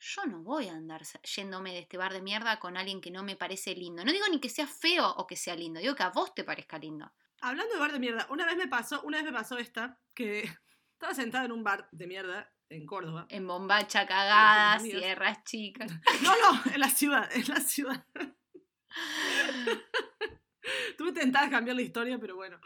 [0.00, 3.22] yo no voy a andar yéndome de este bar de mierda con alguien que no
[3.22, 4.04] me parece lindo.
[4.04, 6.44] No digo ni que sea feo o que sea lindo, digo que a vos te
[6.44, 7.10] parezca lindo.
[7.40, 10.42] Hablando de bar de mierda, una vez me pasó, una vez me pasó esta, que
[10.92, 13.26] estaba sentada en un bar de mierda en Córdoba.
[13.30, 15.90] En bombacha cagada, sierras chicas.
[16.22, 18.04] No, no, en la ciudad, en la ciudad.
[20.98, 22.60] Tuve tentada cambiar la historia, pero bueno.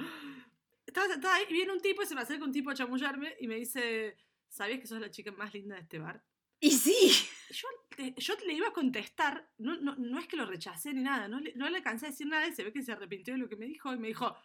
[0.86, 3.36] Estaba sentada ahí y viene un tipo y se me acerca un tipo a chamullarme
[3.40, 4.16] y me dice,
[4.48, 6.22] ¿sabías que sos la chica más linda de este bar?
[6.62, 7.28] Y sí.
[7.50, 7.68] Yo,
[8.16, 11.40] yo le iba a contestar, no, no, no es que lo rechacé ni nada, no
[11.40, 13.48] le, no le alcancé a decir nada y se ve que se arrepintió de lo
[13.48, 14.36] que me dijo y me dijo,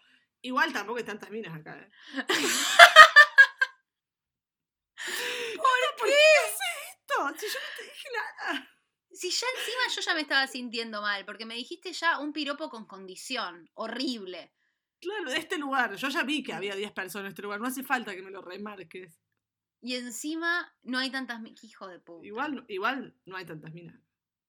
[0.42, 1.80] igual tampoco hay tantas minas acá.
[1.80, 1.92] ¿eh".
[5.56, 5.66] ¿Por
[6.00, 7.16] ¿Por qué haces esto?
[7.38, 8.68] Si yo no te dije nada.
[9.12, 12.68] Si ya encima yo ya me estaba sintiendo mal, porque me dijiste ya un piropo
[12.70, 14.56] con condición, horrible.
[15.00, 15.96] Claro, de este lugar.
[15.96, 17.60] Yo ya vi que había 10 personas en este lugar.
[17.60, 19.20] No hace falta que me lo remarques.
[19.82, 21.40] Y encima no hay tantas...
[21.40, 22.26] mi- ¡Qué hijo de puta!
[22.26, 24.00] Igual, igual no hay tantas minas.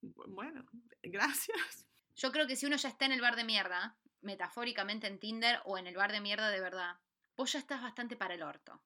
[0.01, 0.65] Bueno,
[1.03, 1.87] gracias.
[2.17, 5.61] Yo creo que si uno ya está en el bar de mierda, metafóricamente en Tinder
[5.65, 6.97] o en el bar de mierda de verdad,
[7.37, 8.83] vos ya estás bastante para el orto.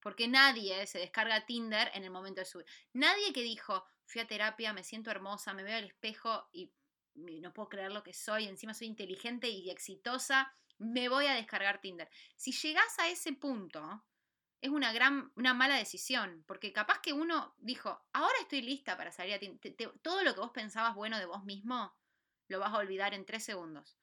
[0.00, 2.66] Porque nadie se descarga Tinder en el momento de subir.
[2.92, 6.72] Nadie que dijo, fui a terapia, me siento hermosa, me veo al espejo y
[7.14, 11.34] y no puedo creer lo que soy, encima soy inteligente y exitosa, me voy a
[11.34, 12.08] descargar Tinder.
[12.36, 14.02] Si llegás a ese punto,
[14.62, 19.10] es una gran, una mala decisión, porque capaz que uno dijo, ahora estoy lista para
[19.12, 19.38] salir a.
[19.40, 21.98] Te- te- todo lo que vos pensabas bueno de vos mismo,
[22.48, 23.98] lo vas a olvidar en tres segundos.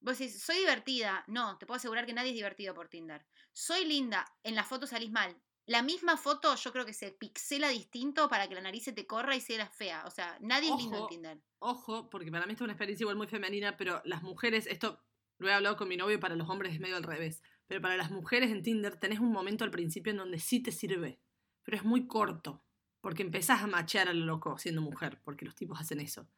[0.00, 1.24] Vos decís, soy divertida.
[1.26, 3.26] No, te puedo asegurar que nadie es divertido por Tinder.
[3.52, 4.24] Soy linda.
[4.44, 5.42] En la foto salís mal.
[5.66, 9.06] La misma foto yo creo que se pixela distinto para que la nariz se te
[9.06, 10.04] corra y sea fea.
[10.06, 11.06] O sea, nadie es lindo en.
[11.08, 11.42] Tinder.
[11.58, 15.04] Ojo, porque para mí esto es una experiencia igual muy femenina, pero las mujeres, esto
[15.38, 17.42] lo he hablado con mi novio, para los hombres es medio al revés.
[17.66, 20.72] Pero para las mujeres en Tinder tenés un momento al principio en donde sí te
[20.72, 21.20] sirve,
[21.62, 22.62] pero es muy corto,
[23.00, 26.28] porque empezás a machear a lo loco siendo mujer, porque los tipos hacen eso.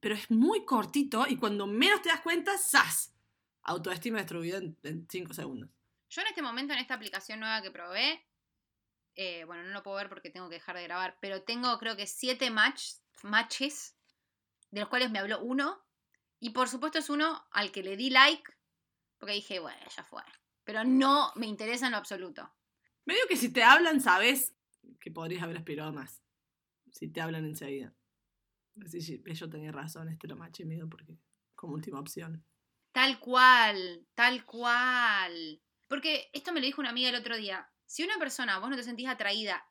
[0.00, 3.14] Pero es muy cortito y cuando menos te das cuenta, ¡zas!
[3.62, 5.70] Autoestima destruida en 5 segundos.
[6.10, 8.24] Yo en este momento, en esta aplicación nueva que probé,
[9.14, 11.96] eh, bueno, no lo puedo ver porque tengo que dejar de grabar, pero tengo creo
[11.96, 12.92] que siete match,
[13.22, 13.96] matches,
[14.70, 15.84] de los cuales me habló uno.
[16.40, 18.52] Y por supuesto es uno al que le di like,
[19.18, 20.22] porque dije, bueno, ya fue.
[20.68, 22.52] Pero no me interesa en lo absoluto.
[23.06, 24.54] Medio que si te hablan, sabes
[25.00, 26.22] que podrías haber aspirado más.
[26.92, 27.94] Si te hablan enseguida.
[28.84, 31.16] Así sí, yo tenía razón, este lo maché miedo porque
[31.54, 32.44] como última opción.
[32.92, 35.62] Tal cual, tal cual.
[35.88, 37.72] Porque esto me lo dijo una amiga el otro día.
[37.86, 39.64] Si una persona, vos no te sentís atraída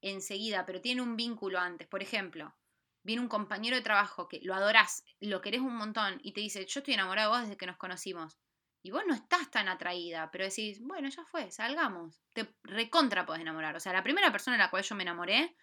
[0.00, 2.56] enseguida, pero tiene un vínculo antes, por ejemplo,
[3.02, 6.64] viene un compañero de trabajo que lo adorás, lo querés un montón y te dice,
[6.66, 8.38] yo estoy enamorado de vos desde que nos conocimos.
[8.86, 12.22] Y vos no estás tan atraída, pero decís, bueno, ya fue, salgamos.
[12.32, 13.74] Te recontra podés enamorar.
[13.74, 15.56] O sea, la primera persona en la cual yo me enamoré,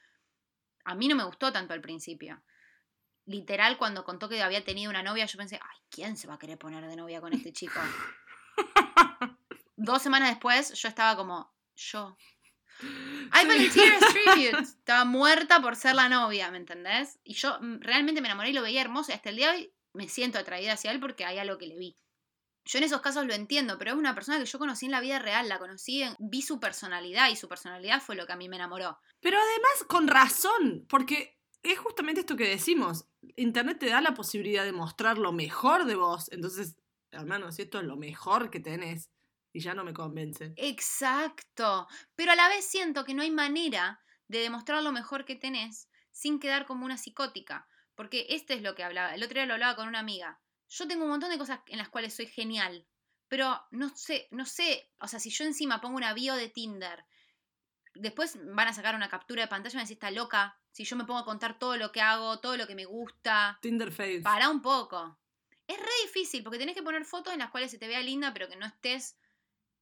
[0.83, 2.43] a mí no me gustó tanto al principio.
[3.25, 6.37] Literal, cuando contó que había tenido una novia, yo pensé, ay, ¿quién se va a
[6.37, 7.79] querer poner de novia con este chico?
[9.77, 12.17] Dos semanas después, yo estaba como, yo.
[12.81, 14.63] I volunteer as tribute.
[14.63, 17.19] Estaba muerta por ser la novia, ¿me entendés?
[17.23, 19.13] Y yo mm, realmente me enamoré y lo veía hermoso.
[19.13, 21.67] Y hasta el día de hoy me siento atraída hacia él porque hay algo que
[21.67, 21.97] le vi.
[22.65, 25.01] Yo en esos casos lo entiendo, pero es una persona que yo conocí en la
[25.01, 28.37] vida real, la conocí, en- vi su personalidad y su personalidad fue lo que a
[28.37, 28.99] mí me enamoró.
[29.19, 33.05] Pero además, con razón, porque es justamente esto que decimos.
[33.35, 36.29] Internet te da la posibilidad de mostrar lo mejor de vos.
[36.31, 36.75] Entonces,
[37.11, 39.09] hermano, si esto es lo mejor que tenés,
[39.53, 40.53] y ya no me convence.
[40.57, 41.87] Exacto.
[42.15, 45.89] Pero a la vez siento que no hay manera de demostrar lo mejor que tenés
[46.11, 47.67] sin quedar como una psicótica.
[47.95, 49.13] Porque este es lo que hablaba.
[49.13, 50.39] El otro día lo hablaba con una amiga.
[50.73, 52.87] Yo tengo un montón de cosas en las cuales soy genial.
[53.27, 54.89] Pero no sé, no sé.
[54.99, 57.05] O sea, si yo encima pongo una bio de Tinder,
[57.93, 60.59] después van a sacar una captura de pantalla y me van a decir, está loca.
[60.71, 63.59] Si yo me pongo a contar todo lo que hago, todo lo que me gusta.
[63.61, 64.21] Tinder Face.
[64.21, 65.19] Para un poco.
[65.67, 68.33] Es re difícil porque tenés que poner fotos en las cuales se te vea linda,
[68.33, 69.15] pero que no estés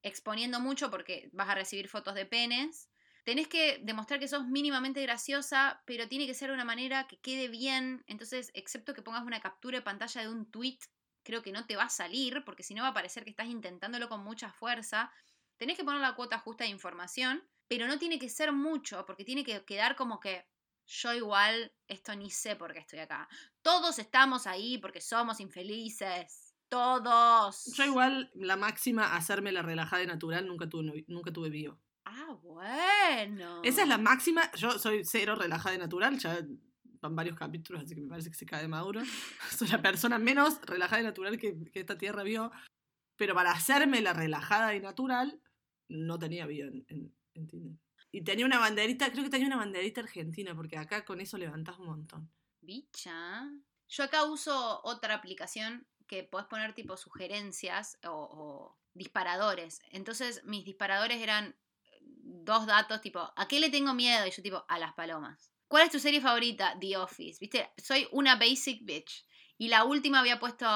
[0.02, 2.90] exponiendo mucho porque vas a recibir fotos de penes.
[3.24, 7.20] Tenés que demostrar que sos mínimamente graciosa, pero tiene que ser de una manera que
[7.20, 8.02] quede bien.
[8.06, 10.78] Entonces, excepto que pongas una captura de pantalla de un tweet,
[11.22, 13.46] creo que no te va a salir, porque si no va a parecer que estás
[13.46, 15.12] intentándolo con mucha fuerza.
[15.56, 19.24] Tenés que poner la cuota justa de información, pero no tiene que ser mucho, porque
[19.24, 20.44] tiene que quedar como que
[20.86, 23.28] yo igual esto ni sé por qué estoy acá.
[23.62, 26.54] Todos estamos ahí porque somos infelices.
[26.68, 27.66] Todos.
[27.76, 31.78] Yo igual, la máxima, hacerme la relajada y natural, nunca tuve, nunca tuve bio.
[32.04, 33.62] Ah, bueno.
[33.62, 34.50] Esa es la máxima.
[34.52, 36.38] Yo soy cero relajada y natural, ya
[37.00, 39.00] van varios capítulos, así que me parece que se cae de maduro.
[39.58, 42.52] Soy la persona menos relajada y natural que, que esta tierra vio.
[43.16, 45.40] Pero para hacerme la relajada y natural,
[45.88, 47.76] no tenía bio en, en- en Tinder.
[48.12, 51.78] Y tenía una banderita, creo que tenía una banderita argentina, porque acá con eso levantás
[51.78, 52.30] un montón.
[52.60, 53.48] Bicha.
[53.88, 59.80] Yo acá uso otra aplicación que podés poner tipo sugerencias o, o disparadores.
[59.90, 61.56] Entonces mis disparadores eran
[62.44, 64.26] dos datos tipo, ¿a qué le tengo miedo?
[64.26, 65.52] Y yo tipo, a las palomas.
[65.68, 66.76] ¿Cuál es tu serie favorita?
[66.78, 67.38] The Office.
[67.40, 67.72] ¿Viste?
[67.76, 69.26] Soy una basic bitch.
[69.56, 70.66] Y la última había puesto,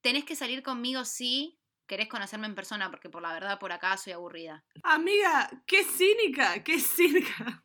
[0.00, 3.96] tenés que salir conmigo si querés conocerme en persona, porque por la verdad por acá
[3.96, 4.64] soy aburrida.
[4.82, 7.62] Amiga, qué cínica, qué cínica.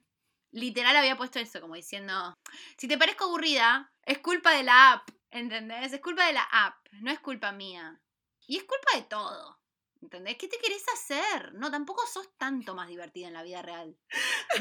[0.51, 2.38] literal había puesto eso, como diciendo,
[2.78, 5.93] si te parezco aburrida, es culpa de la app, ¿entendés?
[5.93, 8.01] Es culpa de la app, no es culpa mía.
[8.47, 9.61] Y es culpa de todo,
[10.02, 10.38] ¿entendés?
[10.38, 11.54] ¿Qué te querés hacer?
[11.54, 13.97] No, tampoco sos tanto más divertida en la vida real.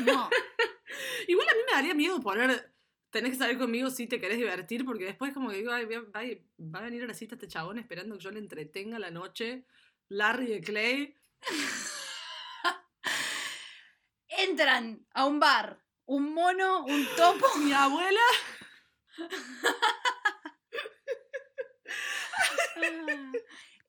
[0.05, 0.28] No,
[1.28, 2.72] Igual a mí me daría miedo poner
[3.11, 5.99] tenés que salir conmigo si te querés divertir, porque después como que digo, "Ay, va,
[6.01, 6.22] va-
[6.61, 9.64] va a venir a la cita este chabón esperando que yo le entretenga la noche.
[10.09, 11.16] Larry de Clay.
[14.28, 17.47] Entran a un bar, un mono, un topo.
[17.59, 18.20] Mi abuela.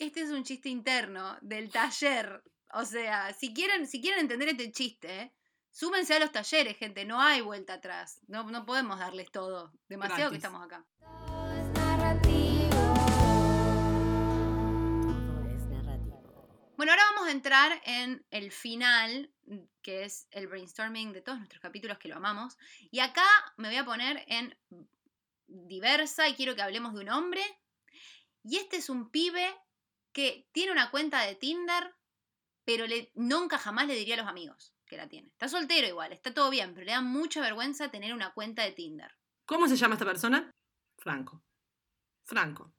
[0.01, 2.43] Este es un chiste interno del taller.
[2.73, 5.31] O sea, si quieren, si quieren entender este chiste,
[5.69, 7.05] súmense a los talleres, gente.
[7.05, 8.19] No hay vuelta atrás.
[8.25, 9.71] No, no podemos darles todo.
[9.87, 10.83] Demasiado que estamos acá.
[10.97, 12.69] Todo es narrativo.
[15.03, 16.73] Todo es narrativo.
[16.77, 19.31] Bueno, ahora vamos a entrar en el final,
[19.83, 22.57] que es el brainstorming de todos nuestros capítulos que lo amamos.
[22.89, 23.27] Y acá
[23.57, 24.57] me voy a poner en
[25.45, 27.43] diversa y quiero que hablemos de un hombre.
[28.43, 29.55] Y este es un pibe
[30.13, 31.95] que tiene una cuenta de Tinder,
[32.65, 35.29] pero le, nunca jamás le diría a los amigos que la tiene.
[35.29, 38.71] Está soltero igual, está todo bien, pero le da mucha vergüenza tener una cuenta de
[38.71, 39.11] Tinder.
[39.45, 40.51] ¿Cómo se llama esta persona?
[40.97, 41.41] Franco.
[42.23, 42.73] Franco.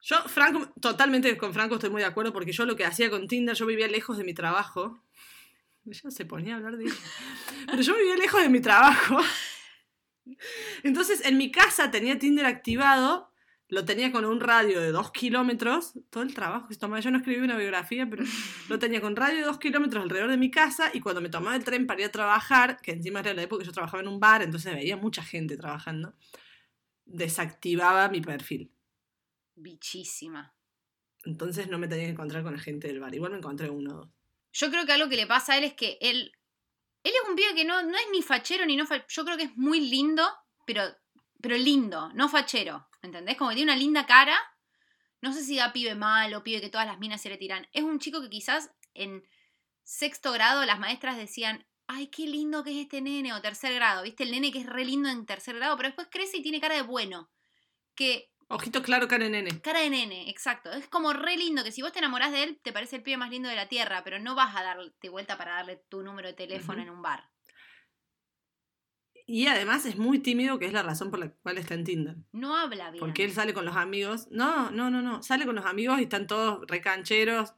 [0.00, 3.28] Yo, Franco, totalmente con Franco estoy muy de acuerdo porque yo lo que hacía con
[3.28, 5.00] Tinder, yo vivía lejos de mi trabajo.
[5.86, 6.92] Ella se ponía a hablar de.
[7.66, 9.18] Pero yo vivía lejos de mi trabajo.
[10.82, 13.31] Entonces, en mi casa tenía Tinder activado,
[13.72, 17.00] lo tenía con un radio de dos kilómetros, todo el trabajo que se tomaba.
[17.00, 18.22] Yo no escribí una biografía, pero
[18.68, 21.56] lo tenía con radio de dos kilómetros alrededor de mi casa y cuando me tomaba
[21.56, 24.08] el tren para ir a trabajar, que encima era la época que yo trabajaba en
[24.08, 26.14] un bar, entonces veía mucha gente trabajando,
[27.06, 28.70] desactivaba mi perfil.
[29.54, 30.54] Bichísima.
[31.24, 33.14] Entonces no me tenía que encontrar con la gente del bar.
[33.14, 34.08] Igual me encontré uno o dos.
[34.52, 36.32] Yo creo que algo que le pasa a él es que él.
[37.04, 39.36] Él es un pibe que no, no es ni fachero ni no fa- Yo creo
[39.36, 40.22] que es muy lindo,
[40.66, 40.82] pero,
[41.42, 42.88] pero lindo, no fachero.
[43.02, 43.36] ¿Entendés?
[43.36, 44.38] Como que tiene una linda cara.
[45.20, 47.66] No sé si da pibe malo, pibe que todas las minas se le tiran.
[47.72, 49.22] Es un chico que quizás en
[49.82, 51.66] sexto grado las maestras decían.
[51.88, 54.22] Ay, qué lindo que es este nene, o tercer grado, ¿viste?
[54.22, 56.76] El nene que es re lindo en tercer grado, pero después crece y tiene cara
[56.76, 57.30] de bueno.
[57.94, 59.60] Que Ojito claro, cara de nene.
[59.62, 60.70] Cara de nene, exacto.
[60.70, 63.16] Es como re lindo que si vos te enamorás de él, te parece el pibe
[63.16, 66.28] más lindo de la tierra, pero no vas a darte vuelta para darle tu número
[66.28, 67.31] de teléfono en un bar.
[69.34, 72.16] Y además es muy tímido, que es la razón por la cual está en Tinder.
[72.32, 73.00] No habla bien.
[73.00, 74.28] Porque él sale con los amigos.
[74.30, 75.22] No, no, no, no.
[75.22, 77.54] Sale con los amigos y están todos recancheros,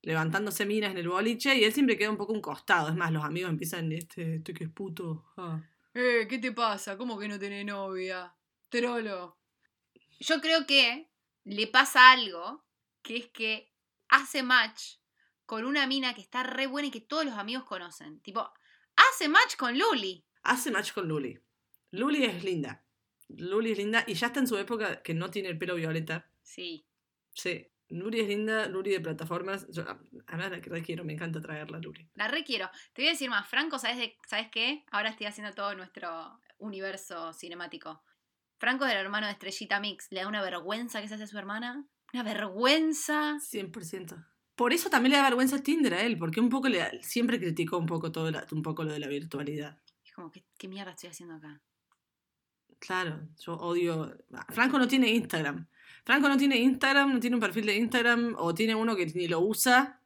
[0.00, 2.88] levantándose minas en el boliche y él siempre queda un poco un costado.
[2.88, 5.26] Es más, los amigos empiezan, este, este que es puto.
[5.36, 5.60] ah".
[5.92, 6.96] Eh, ¿qué te pasa?
[6.96, 8.34] ¿Cómo que no tenés novia?
[8.70, 9.36] Trolo.
[10.20, 11.10] Yo creo que
[11.44, 12.64] le pasa algo,
[13.02, 13.74] que es que
[14.08, 14.94] hace match
[15.44, 18.20] con una mina que está re buena y que todos los amigos conocen.
[18.20, 18.50] Tipo,
[18.96, 20.24] hace match con Luli.
[20.44, 21.38] Hace match con Luli.
[21.90, 22.84] Luli es linda.
[23.28, 26.30] Luli es linda y ya está en su época que no tiene el pelo violeta.
[26.42, 26.86] Sí.
[27.34, 27.66] Sí.
[27.88, 29.66] Luli es linda, Luli de plataformas.
[29.70, 32.08] Yo, a a ver, la que requiero, me encanta traerla, Luli.
[32.14, 32.68] La requiero.
[32.92, 34.84] Te voy a decir más, Franco, ¿sabes, de, ¿sabes qué?
[34.90, 38.02] Ahora estoy haciendo todo nuestro universo cinemático.
[38.58, 40.06] Franco es el hermano de Estrellita Mix.
[40.10, 41.86] Le da una vergüenza que se hace a su hermana.
[42.12, 43.38] Una vergüenza.
[43.40, 44.24] 100%.
[44.54, 47.38] Por eso también le da vergüenza Tinder a él, porque un poco le da- siempre
[47.40, 49.78] criticó un poco todo la- un poco lo de la virtualidad.
[50.14, 51.60] Como, ¿qué, qué mierda estoy haciendo acá?
[52.78, 54.16] Claro, yo odio.
[54.34, 55.66] ah, Franco no tiene Instagram.
[56.04, 59.26] Franco no tiene Instagram, no tiene un perfil de Instagram, o tiene uno que ni
[59.26, 60.00] lo usa,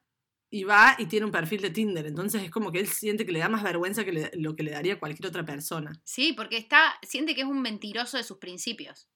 [0.49, 2.05] y va y tiene un perfil de Tinder.
[2.05, 4.63] Entonces es como que él siente que le da más vergüenza que le- lo que
[4.63, 5.91] le daría cualquier otra persona.
[6.03, 9.09] Sí, porque está, siente que es un mentiroso de sus principios.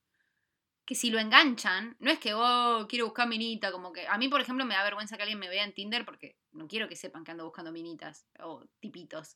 [0.86, 4.28] Que si lo enganchan, no es que, oh, quiero buscar minita, como que a mí,
[4.28, 6.98] por ejemplo, me da vergüenza que alguien me vea en Tinder porque no quiero que
[6.98, 9.36] sepan que ando buscando minitas o tipitos.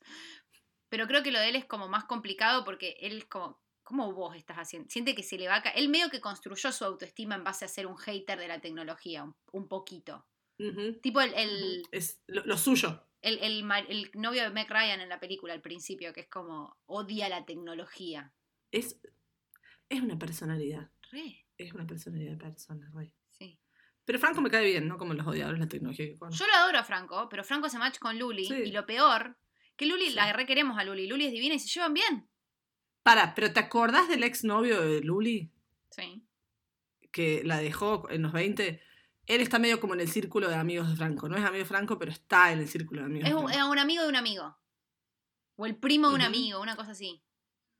[0.88, 4.12] Pero creo que lo de él es como más complicado porque él es como, ¿cómo
[4.12, 4.88] vos estás haciendo?
[4.90, 5.78] Siente que se le va a caer.
[5.78, 9.24] Él medio que construyó su autoestima en base a ser un hater de la tecnología,
[9.24, 10.26] un, un poquito.
[11.02, 11.82] Tipo el, el.
[11.92, 13.06] Es lo, lo suyo.
[13.22, 16.76] el, el el novio de Meg Ryan en la película al principio, que es como
[16.86, 18.32] odia la tecnología.
[18.72, 19.00] Es,
[19.88, 20.90] es una personalidad.
[21.12, 23.12] Re, Es una personalidad de persona, güey.
[23.30, 23.58] sí.
[24.04, 24.96] Pero Franco me cae bien, ¿no?
[24.98, 26.42] Como los odiadores de la tecnología conozco.
[26.42, 28.46] Yo lo adoro a Franco, pero Franco hace match con Luli.
[28.46, 28.54] Sí.
[28.54, 29.36] Y lo peor,
[29.78, 30.14] que Luli, Sí.
[30.14, 31.06] la requeremos a Luli.
[31.06, 32.28] Luli es divina y se llevan bien.
[33.02, 35.50] Para, pero ¿te acordás del exnovio de Luli?
[35.90, 36.24] Sí.
[37.10, 38.82] que la dejó en los 20,
[39.26, 41.28] él está medio como en el círculo de amigos de Franco.
[41.28, 43.28] No es amigo de Franco, pero está en el círculo de amigos.
[43.28, 44.58] Es de un, es un amigo de un amigo.
[45.56, 47.22] O el primo de un amigo, una cosa así.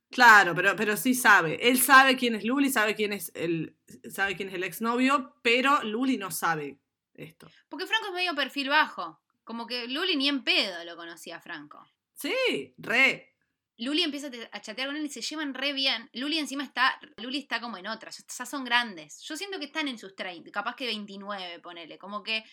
[0.09, 1.69] Claro, pero, pero sí sabe.
[1.69, 3.77] Él sabe quién es Luli, sabe quién es el,
[4.09, 6.79] sabe quién es el exnovio, pero Luli no sabe
[7.13, 7.47] esto.
[7.69, 9.21] Porque Franco es medio perfil bajo.
[9.49, 11.83] Como que Luli ni en pedo lo conocía a Franco.
[12.13, 12.35] Sí,
[12.77, 13.33] re.
[13.77, 16.07] Luli empieza a te- a chatear con él y se llevan re bien.
[16.13, 19.21] Luli encima está, Luli está como en otras, ya son grandes.
[19.21, 21.97] Yo siento que están en sus 30, capaz que 29, ponele.
[21.97, 22.43] Como que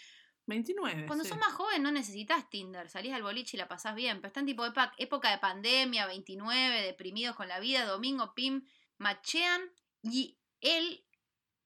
[0.47, 1.05] 29.
[1.07, 1.29] Cuando sí.
[1.29, 4.41] sos más joven no necesitas Tinder, salís al boliche y la pasás bien, pero está
[4.41, 4.65] en tipo
[4.97, 8.67] época de pandemia, 29, deprimidos con la vida, domingo, pim,
[8.97, 9.71] machean
[10.03, 11.05] y él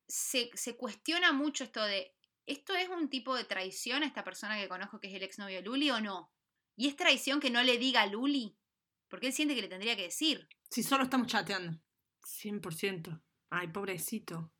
[0.09, 2.17] se, se cuestiona mucho esto de,
[2.51, 5.57] ¿esto es un tipo de traición a esta persona que conozco que es el exnovio
[5.57, 6.33] de Luli o no?
[6.77, 8.57] ¿Y es traición que no le diga a Luli?
[9.09, 10.49] Porque él siente que le tendría que decir.
[10.71, 11.79] Si solo estamos chateando.
[12.25, 13.21] 100%.
[13.51, 14.53] Ay, pobrecito.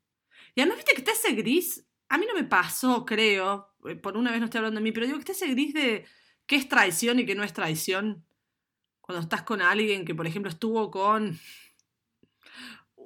[0.55, 1.85] Y además, viste que está ese gris.
[2.09, 3.73] A mí no me pasó, creo.
[3.87, 5.73] eh, Por una vez no estoy hablando de mí, pero digo que está ese gris
[5.73, 6.05] de
[6.45, 8.25] qué es traición y qué no es traición.
[8.99, 11.39] Cuando estás con alguien que, por ejemplo, estuvo con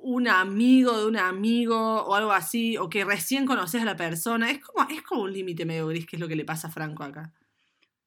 [0.07, 4.51] un amigo de un amigo o algo así, o que recién conoces a la persona.
[4.51, 6.71] Es como, es como un límite medio gris, que es lo que le pasa a
[6.71, 7.33] Franco acá.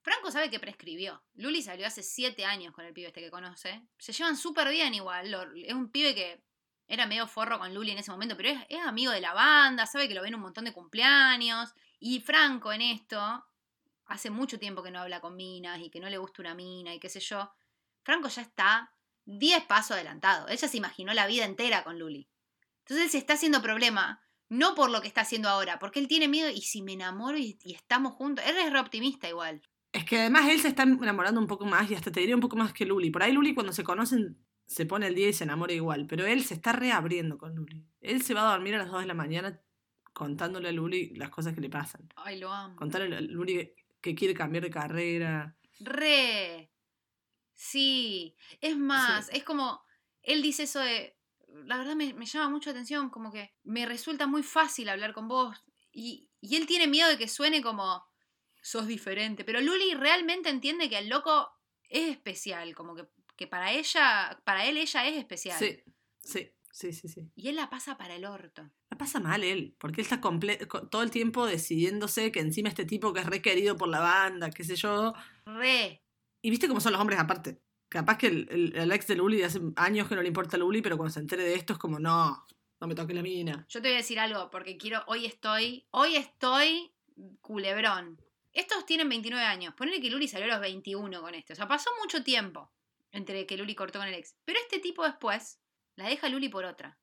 [0.00, 1.20] Franco sabe que prescribió.
[1.34, 3.82] Luli salió hace siete años con el pibe este que conoce.
[3.98, 5.34] Se llevan súper bien igual.
[5.56, 6.40] Es un pibe que
[6.86, 9.84] era medio forro con Luli en ese momento, pero es, es amigo de la banda,
[9.84, 11.74] sabe que lo ven un montón de cumpleaños.
[11.98, 13.44] Y Franco en esto,
[14.06, 16.94] hace mucho tiempo que no habla con minas y que no le gusta una mina
[16.94, 17.50] y qué sé yo.
[18.04, 18.94] Franco ya está
[19.28, 20.48] 10 pasos adelantado.
[20.48, 22.28] Ella se imaginó la vida entera con Luli.
[22.80, 26.08] Entonces él se está haciendo problema, no por lo que está haciendo ahora, porque él
[26.08, 28.44] tiene miedo y si me enamoro y, y estamos juntos.
[28.46, 29.60] Él es re optimista igual.
[29.92, 32.40] Es que además él se está enamorando un poco más y hasta te diría un
[32.40, 33.10] poco más que Luli.
[33.10, 36.26] Por ahí Luli cuando se conocen se pone el día y se enamora igual, pero
[36.26, 37.86] él se está reabriendo con Luli.
[38.00, 39.60] Él se va a dormir a las 2 de la mañana
[40.14, 42.08] contándole a Luli las cosas que le pasan.
[42.16, 42.76] Ay, lo amo.
[42.76, 45.56] Contarle a Luli que, que quiere cambiar de carrera.
[45.80, 46.70] Re.
[47.58, 48.36] Sí.
[48.60, 49.82] Es más, es como.
[50.22, 51.18] Él dice eso de.
[51.64, 55.12] La verdad me, me llama mucho la atención, como que me resulta muy fácil hablar
[55.12, 55.56] con vos.
[55.90, 58.06] Y, y él tiene miedo de que suene como.
[58.62, 59.44] Sos diferente.
[59.44, 61.50] Pero Luli realmente entiende que el loco
[61.88, 62.74] es especial.
[62.76, 64.40] Como que, que para ella.
[64.44, 65.58] Para él ella es especial.
[65.58, 65.82] Sí,
[66.20, 67.28] sí, sí, sí, sí.
[67.34, 68.70] Y él la pasa para el orto.
[68.88, 73.12] La pasa mal él, porque él está todo el tiempo decidiéndose que encima este tipo
[73.12, 75.12] que es requerido por la banda, qué sé yo.
[75.44, 76.04] Re.
[76.48, 77.60] Y viste cómo son los hombres aparte.
[77.90, 80.58] Capaz que el, el- el ex de Luli hace años que no le importa a
[80.58, 82.42] Luli, pero cuando se entere de esto es como, no,
[82.80, 83.66] no me toques la mina.
[83.68, 86.90] Yo te voy a decir algo, porque quiero, hoy estoy, hoy estoy
[87.42, 88.18] culebrón.
[88.54, 89.74] Estos tienen 29 años.
[89.74, 91.52] Ponele que Luli salió a los 21 con este.
[91.52, 92.72] O sea, pasó mucho tiempo
[93.12, 94.34] entre que Luli cortó con el ex.
[94.46, 95.60] Pero este tipo después
[95.96, 96.98] la deja Luli por otra.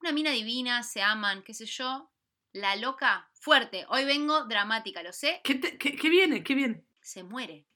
[0.00, 2.10] Una mina divina, se aman, qué sé yo.
[2.52, 3.84] La loca, fuerte.
[3.88, 5.40] Hoy vengo dramática, lo sé.
[5.42, 6.44] ¿Qué, te- qué- qué viene?
[6.44, 6.84] ¿Qué viene?
[7.06, 7.68] Se muere.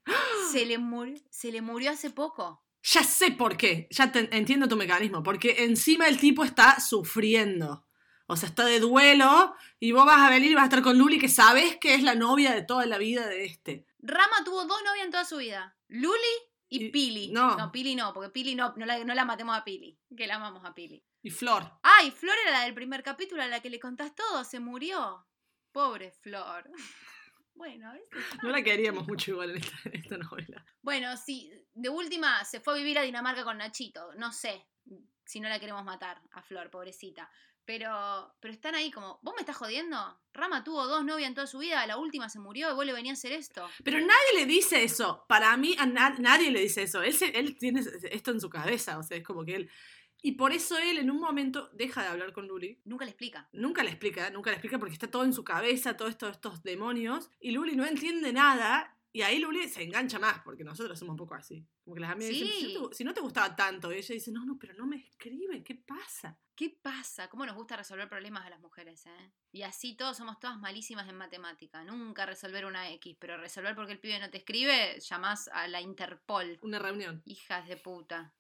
[0.51, 2.65] Se le murió, se le murió hace poco.
[2.83, 3.87] Ya sé por qué.
[3.93, 5.23] Ya te- entiendo tu mecanismo.
[5.23, 7.87] Porque encima el tipo está sufriendo.
[8.27, 10.99] O sea, está de duelo y vos vas a venir y vas a estar con
[10.99, 13.87] Luli que sabes que es la novia de toda la vida de este.
[14.01, 15.77] Rama tuvo dos novias en toda su vida.
[15.87, 16.17] Luli
[16.69, 17.29] y, Y- Pili.
[17.31, 17.57] no.
[17.57, 19.97] no, Pili no, porque Pili no, no la, no la matemos a Pili.
[20.17, 21.05] Que la amamos a Pili.
[21.23, 21.71] Y Flor.
[21.85, 25.25] Ay, Flor era la del primer capítulo a la que le contás todo, se murió.
[25.71, 26.69] Pobre Flor.
[27.61, 27.93] Bueno.
[28.43, 30.65] No la queríamos mucho igual en esta, en esta novela.
[30.81, 34.15] Bueno, sí, de última se fue a vivir a Dinamarca con Nachito.
[34.15, 34.67] No sé
[35.27, 37.31] si no la queremos matar a Flor, pobrecita.
[37.67, 39.97] Pero, pero están ahí como, ¿vos me estás jodiendo?
[40.33, 42.95] Rama tuvo dos novias en toda su vida, la última se murió y vos le
[42.95, 43.69] venías a hacer esto.
[43.85, 45.25] Pero nadie le dice eso.
[45.29, 47.03] Para mí, a na- nadie le dice eso.
[47.03, 48.99] Él, se- él tiene esto en su cabeza.
[48.99, 49.71] O sea, es como que él.
[50.23, 52.81] Y por eso él en un momento deja de hablar con Luli.
[52.85, 53.49] Nunca le explica.
[53.53, 56.63] Nunca le explica, nunca le explica porque está todo en su cabeza, todos estos, estos
[56.63, 57.31] demonios.
[57.41, 58.97] Y Luli no entiende nada.
[59.13, 61.67] Y ahí Luli se engancha más, porque nosotros somos un poco así.
[61.83, 64.15] Como que las amigas dicen, si no, te, si no te gustaba tanto, y ella
[64.15, 66.39] dice, no, no, pero no me escribe, ¿qué pasa?
[66.55, 67.29] ¿Qué pasa?
[67.29, 69.33] ¿Cómo nos gusta resolver problemas a las mujeres, eh?
[69.51, 71.83] Y así todos somos todas malísimas en matemática.
[71.83, 75.81] Nunca resolver una X, pero resolver porque el pibe no te escribe, llamás a la
[75.81, 76.59] Interpol.
[76.63, 77.23] Una reunión.
[77.25, 78.33] Hijas de puta.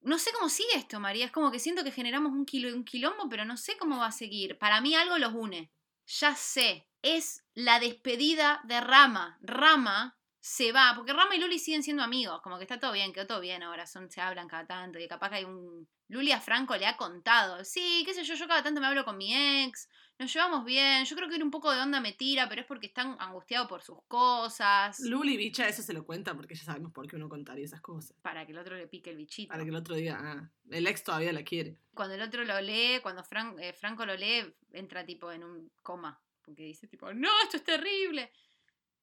[0.00, 1.26] No sé cómo sigue esto, María.
[1.26, 4.06] Es como que siento que generamos un, kilo, un quilombo, pero no sé cómo va
[4.06, 4.58] a seguir.
[4.58, 5.72] Para mí algo los une.
[6.06, 6.86] Ya sé.
[7.02, 9.38] Es la despedida de Rama.
[9.40, 12.40] Rama se va, porque Rama y Luli siguen siendo amigos.
[12.42, 13.86] Como que está todo bien, quedó todo bien ahora.
[13.86, 14.98] Son, se hablan cada tanto.
[14.98, 15.88] Y capaz que hay un.
[16.08, 17.64] Luli a Franco le ha contado.
[17.64, 19.34] Sí, qué sé yo, yo cada tanto me hablo con mi
[19.64, 19.88] ex.
[20.18, 21.04] Nos llevamos bien.
[21.04, 23.82] Yo creo que un poco de onda me tira, pero es porque están angustiados por
[23.82, 24.98] sus cosas.
[25.00, 28.16] Luli, bicha, eso se lo cuenta porque ya sabemos por qué uno contaría esas cosas.
[28.22, 29.48] Para que el otro le pique el bichito.
[29.52, 31.76] Para que el otro diga, ah, el ex todavía la quiere.
[31.94, 35.70] cuando el otro lo lee, cuando Fran- eh, Franco lo lee, entra tipo en un
[35.82, 36.20] coma.
[36.42, 38.32] Porque dice tipo, no, esto es terrible.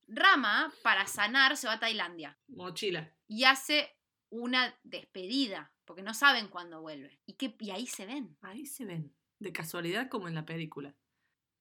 [0.08, 2.38] Rama, para sanar, se va a Tailandia.
[2.48, 3.12] Mochila.
[3.28, 3.96] Y hace
[4.30, 5.72] una despedida.
[5.86, 7.20] Porque no saben cuándo vuelve.
[7.26, 8.38] Y, que, y ahí se ven.
[8.42, 9.16] Ahí se ven.
[9.40, 10.96] De casualidad como en la película.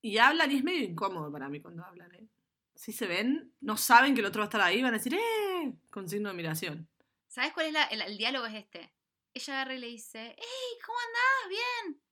[0.01, 2.29] Y hablan y es medio incómodo para mí cuando hablan, ¿eh?
[2.75, 5.15] Si se ven, no saben que el otro va a estar ahí, van a decir,
[5.15, 5.75] ¡eh!
[5.91, 6.89] Con signo de admiración.
[7.29, 8.47] ¿Sabes cuál es la- el, el diálogo?
[8.47, 8.93] Es este.
[9.33, 10.79] Ella agarra y le dice, ¡Hey!
[10.85, 11.49] ¿Cómo andás?
[11.49, 12.03] Bien.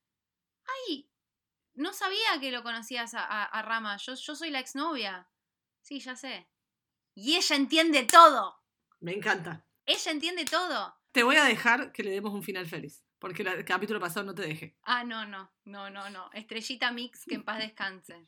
[0.88, 1.10] Ay,
[1.74, 3.96] no sabía que lo conocías a, a- a Rama.
[3.96, 5.28] Yo, yo soy la exnovia.
[5.80, 6.48] Sí, ya sé.
[7.14, 8.62] Y ella entiende todo.
[9.00, 9.66] Me encanta.
[9.84, 10.96] Ella entiende todo.
[11.12, 13.04] Te voy a dejar que le demos un final feliz.
[13.18, 14.76] Porque la- el capítulo pasado no te dejé.
[14.82, 16.30] Ah, no, no, no, no, no.
[16.32, 18.24] Estrellita Mix, que en paz descanse.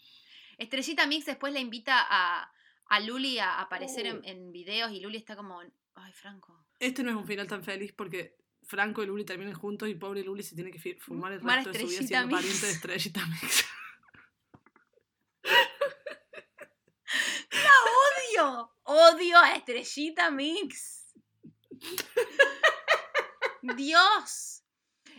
[0.56, 2.52] Estrellita Mix después la invita a,
[2.86, 4.20] a Luli a aparecer en, Oh.
[4.24, 5.60] en videos y Luli está como,
[5.94, 6.64] ay, Franco.
[6.78, 10.22] Este no es un final tan feliz porque Franco y Luli terminan juntos y pobre
[10.22, 12.36] Luli se tiene que fumar el resto de su vida siendo Mix.
[12.38, 13.64] pariente de Estrellita Mix.
[18.36, 21.04] Odio, odio a Estrellita Mix.
[23.76, 24.62] Dios.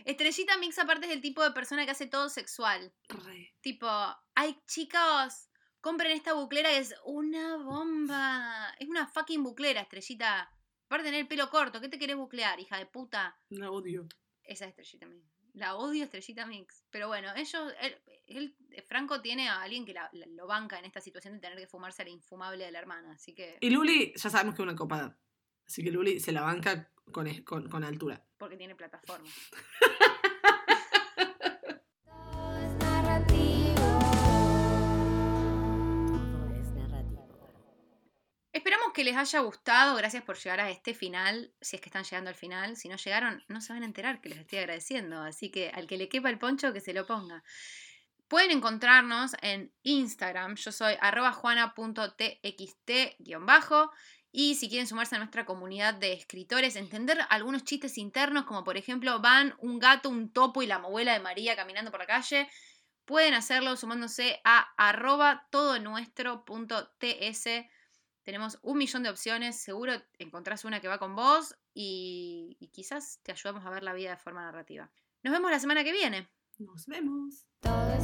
[0.04, 2.92] Estrellita Mix aparte es el tipo de persona que hace todo sexual.
[3.08, 3.54] Re.
[3.60, 3.88] Tipo,
[4.34, 5.48] ay chicos,
[5.80, 8.74] compren esta buclera que es una bomba.
[8.78, 10.50] Es una fucking buclera, Estrellita.
[10.86, 13.36] Aparte tener el pelo corto, ¿qué te querés buclear, hija de puta?
[13.48, 14.06] La odio.
[14.44, 15.26] Esa es Estrellita Mix.
[15.54, 16.84] La odio Estrellita Mix.
[16.90, 20.84] Pero bueno, ellos, él, él- Franco tiene a alguien que la- la- lo banca en
[20.84, 23.12] esta situación de tener que fumarse a la infumable de la hermana.
[23.12, 25.18] Así que, Y Luli, ya sabemos que es una copada.
[25.66, 28.22] Así que Luli se la banca con, con, con altura.
[28.38, 29.28] porque tiene plataforma.
[32.04, 33.74] Todo es narrativo.
[36.06, 37.48] Todo es narrativo.
[38.52, 39.96] Esperamos que les haya gustado.
[39.96, 41.52] Gracias por llegar a este final.
[41.60, 42.76] Si es que están llegando al final.
[42.76, 45.20] Si no llegaron, no se van a enterar que les estoy agradeciendo.
[45.22, 47.42] Así que al que le quepa el poncho, que se lo ponga.
[48.28, 50.56] Pueden encontrarnos en Instagram.
[50.56, 53.90] Yo soy arroba juana.txt-bajo.
[54.38, 58.76] Y si quieren sumarse a nuestra comunidad de escritores, entender algunos chistes internos, como por
[58.76, 62.46] ejemplo van un gato, un topo y la abuela de María caminando por la calle,
[63.06, 67.48] pueden hacerlo sumándose a arroba todonuestro.ts.
[68.24, 73.20] Tenemos un millón de opciones, seguro encontrás una que va con vos y, y quizás
[73.22, 74.90] te ayudamos a ver la vida de forma narrativa.
[75.22, 76.28] Nos vemos la semana que viene.
[76.58, 77.46] Nos vemos.
[77.60, 77.94] Todo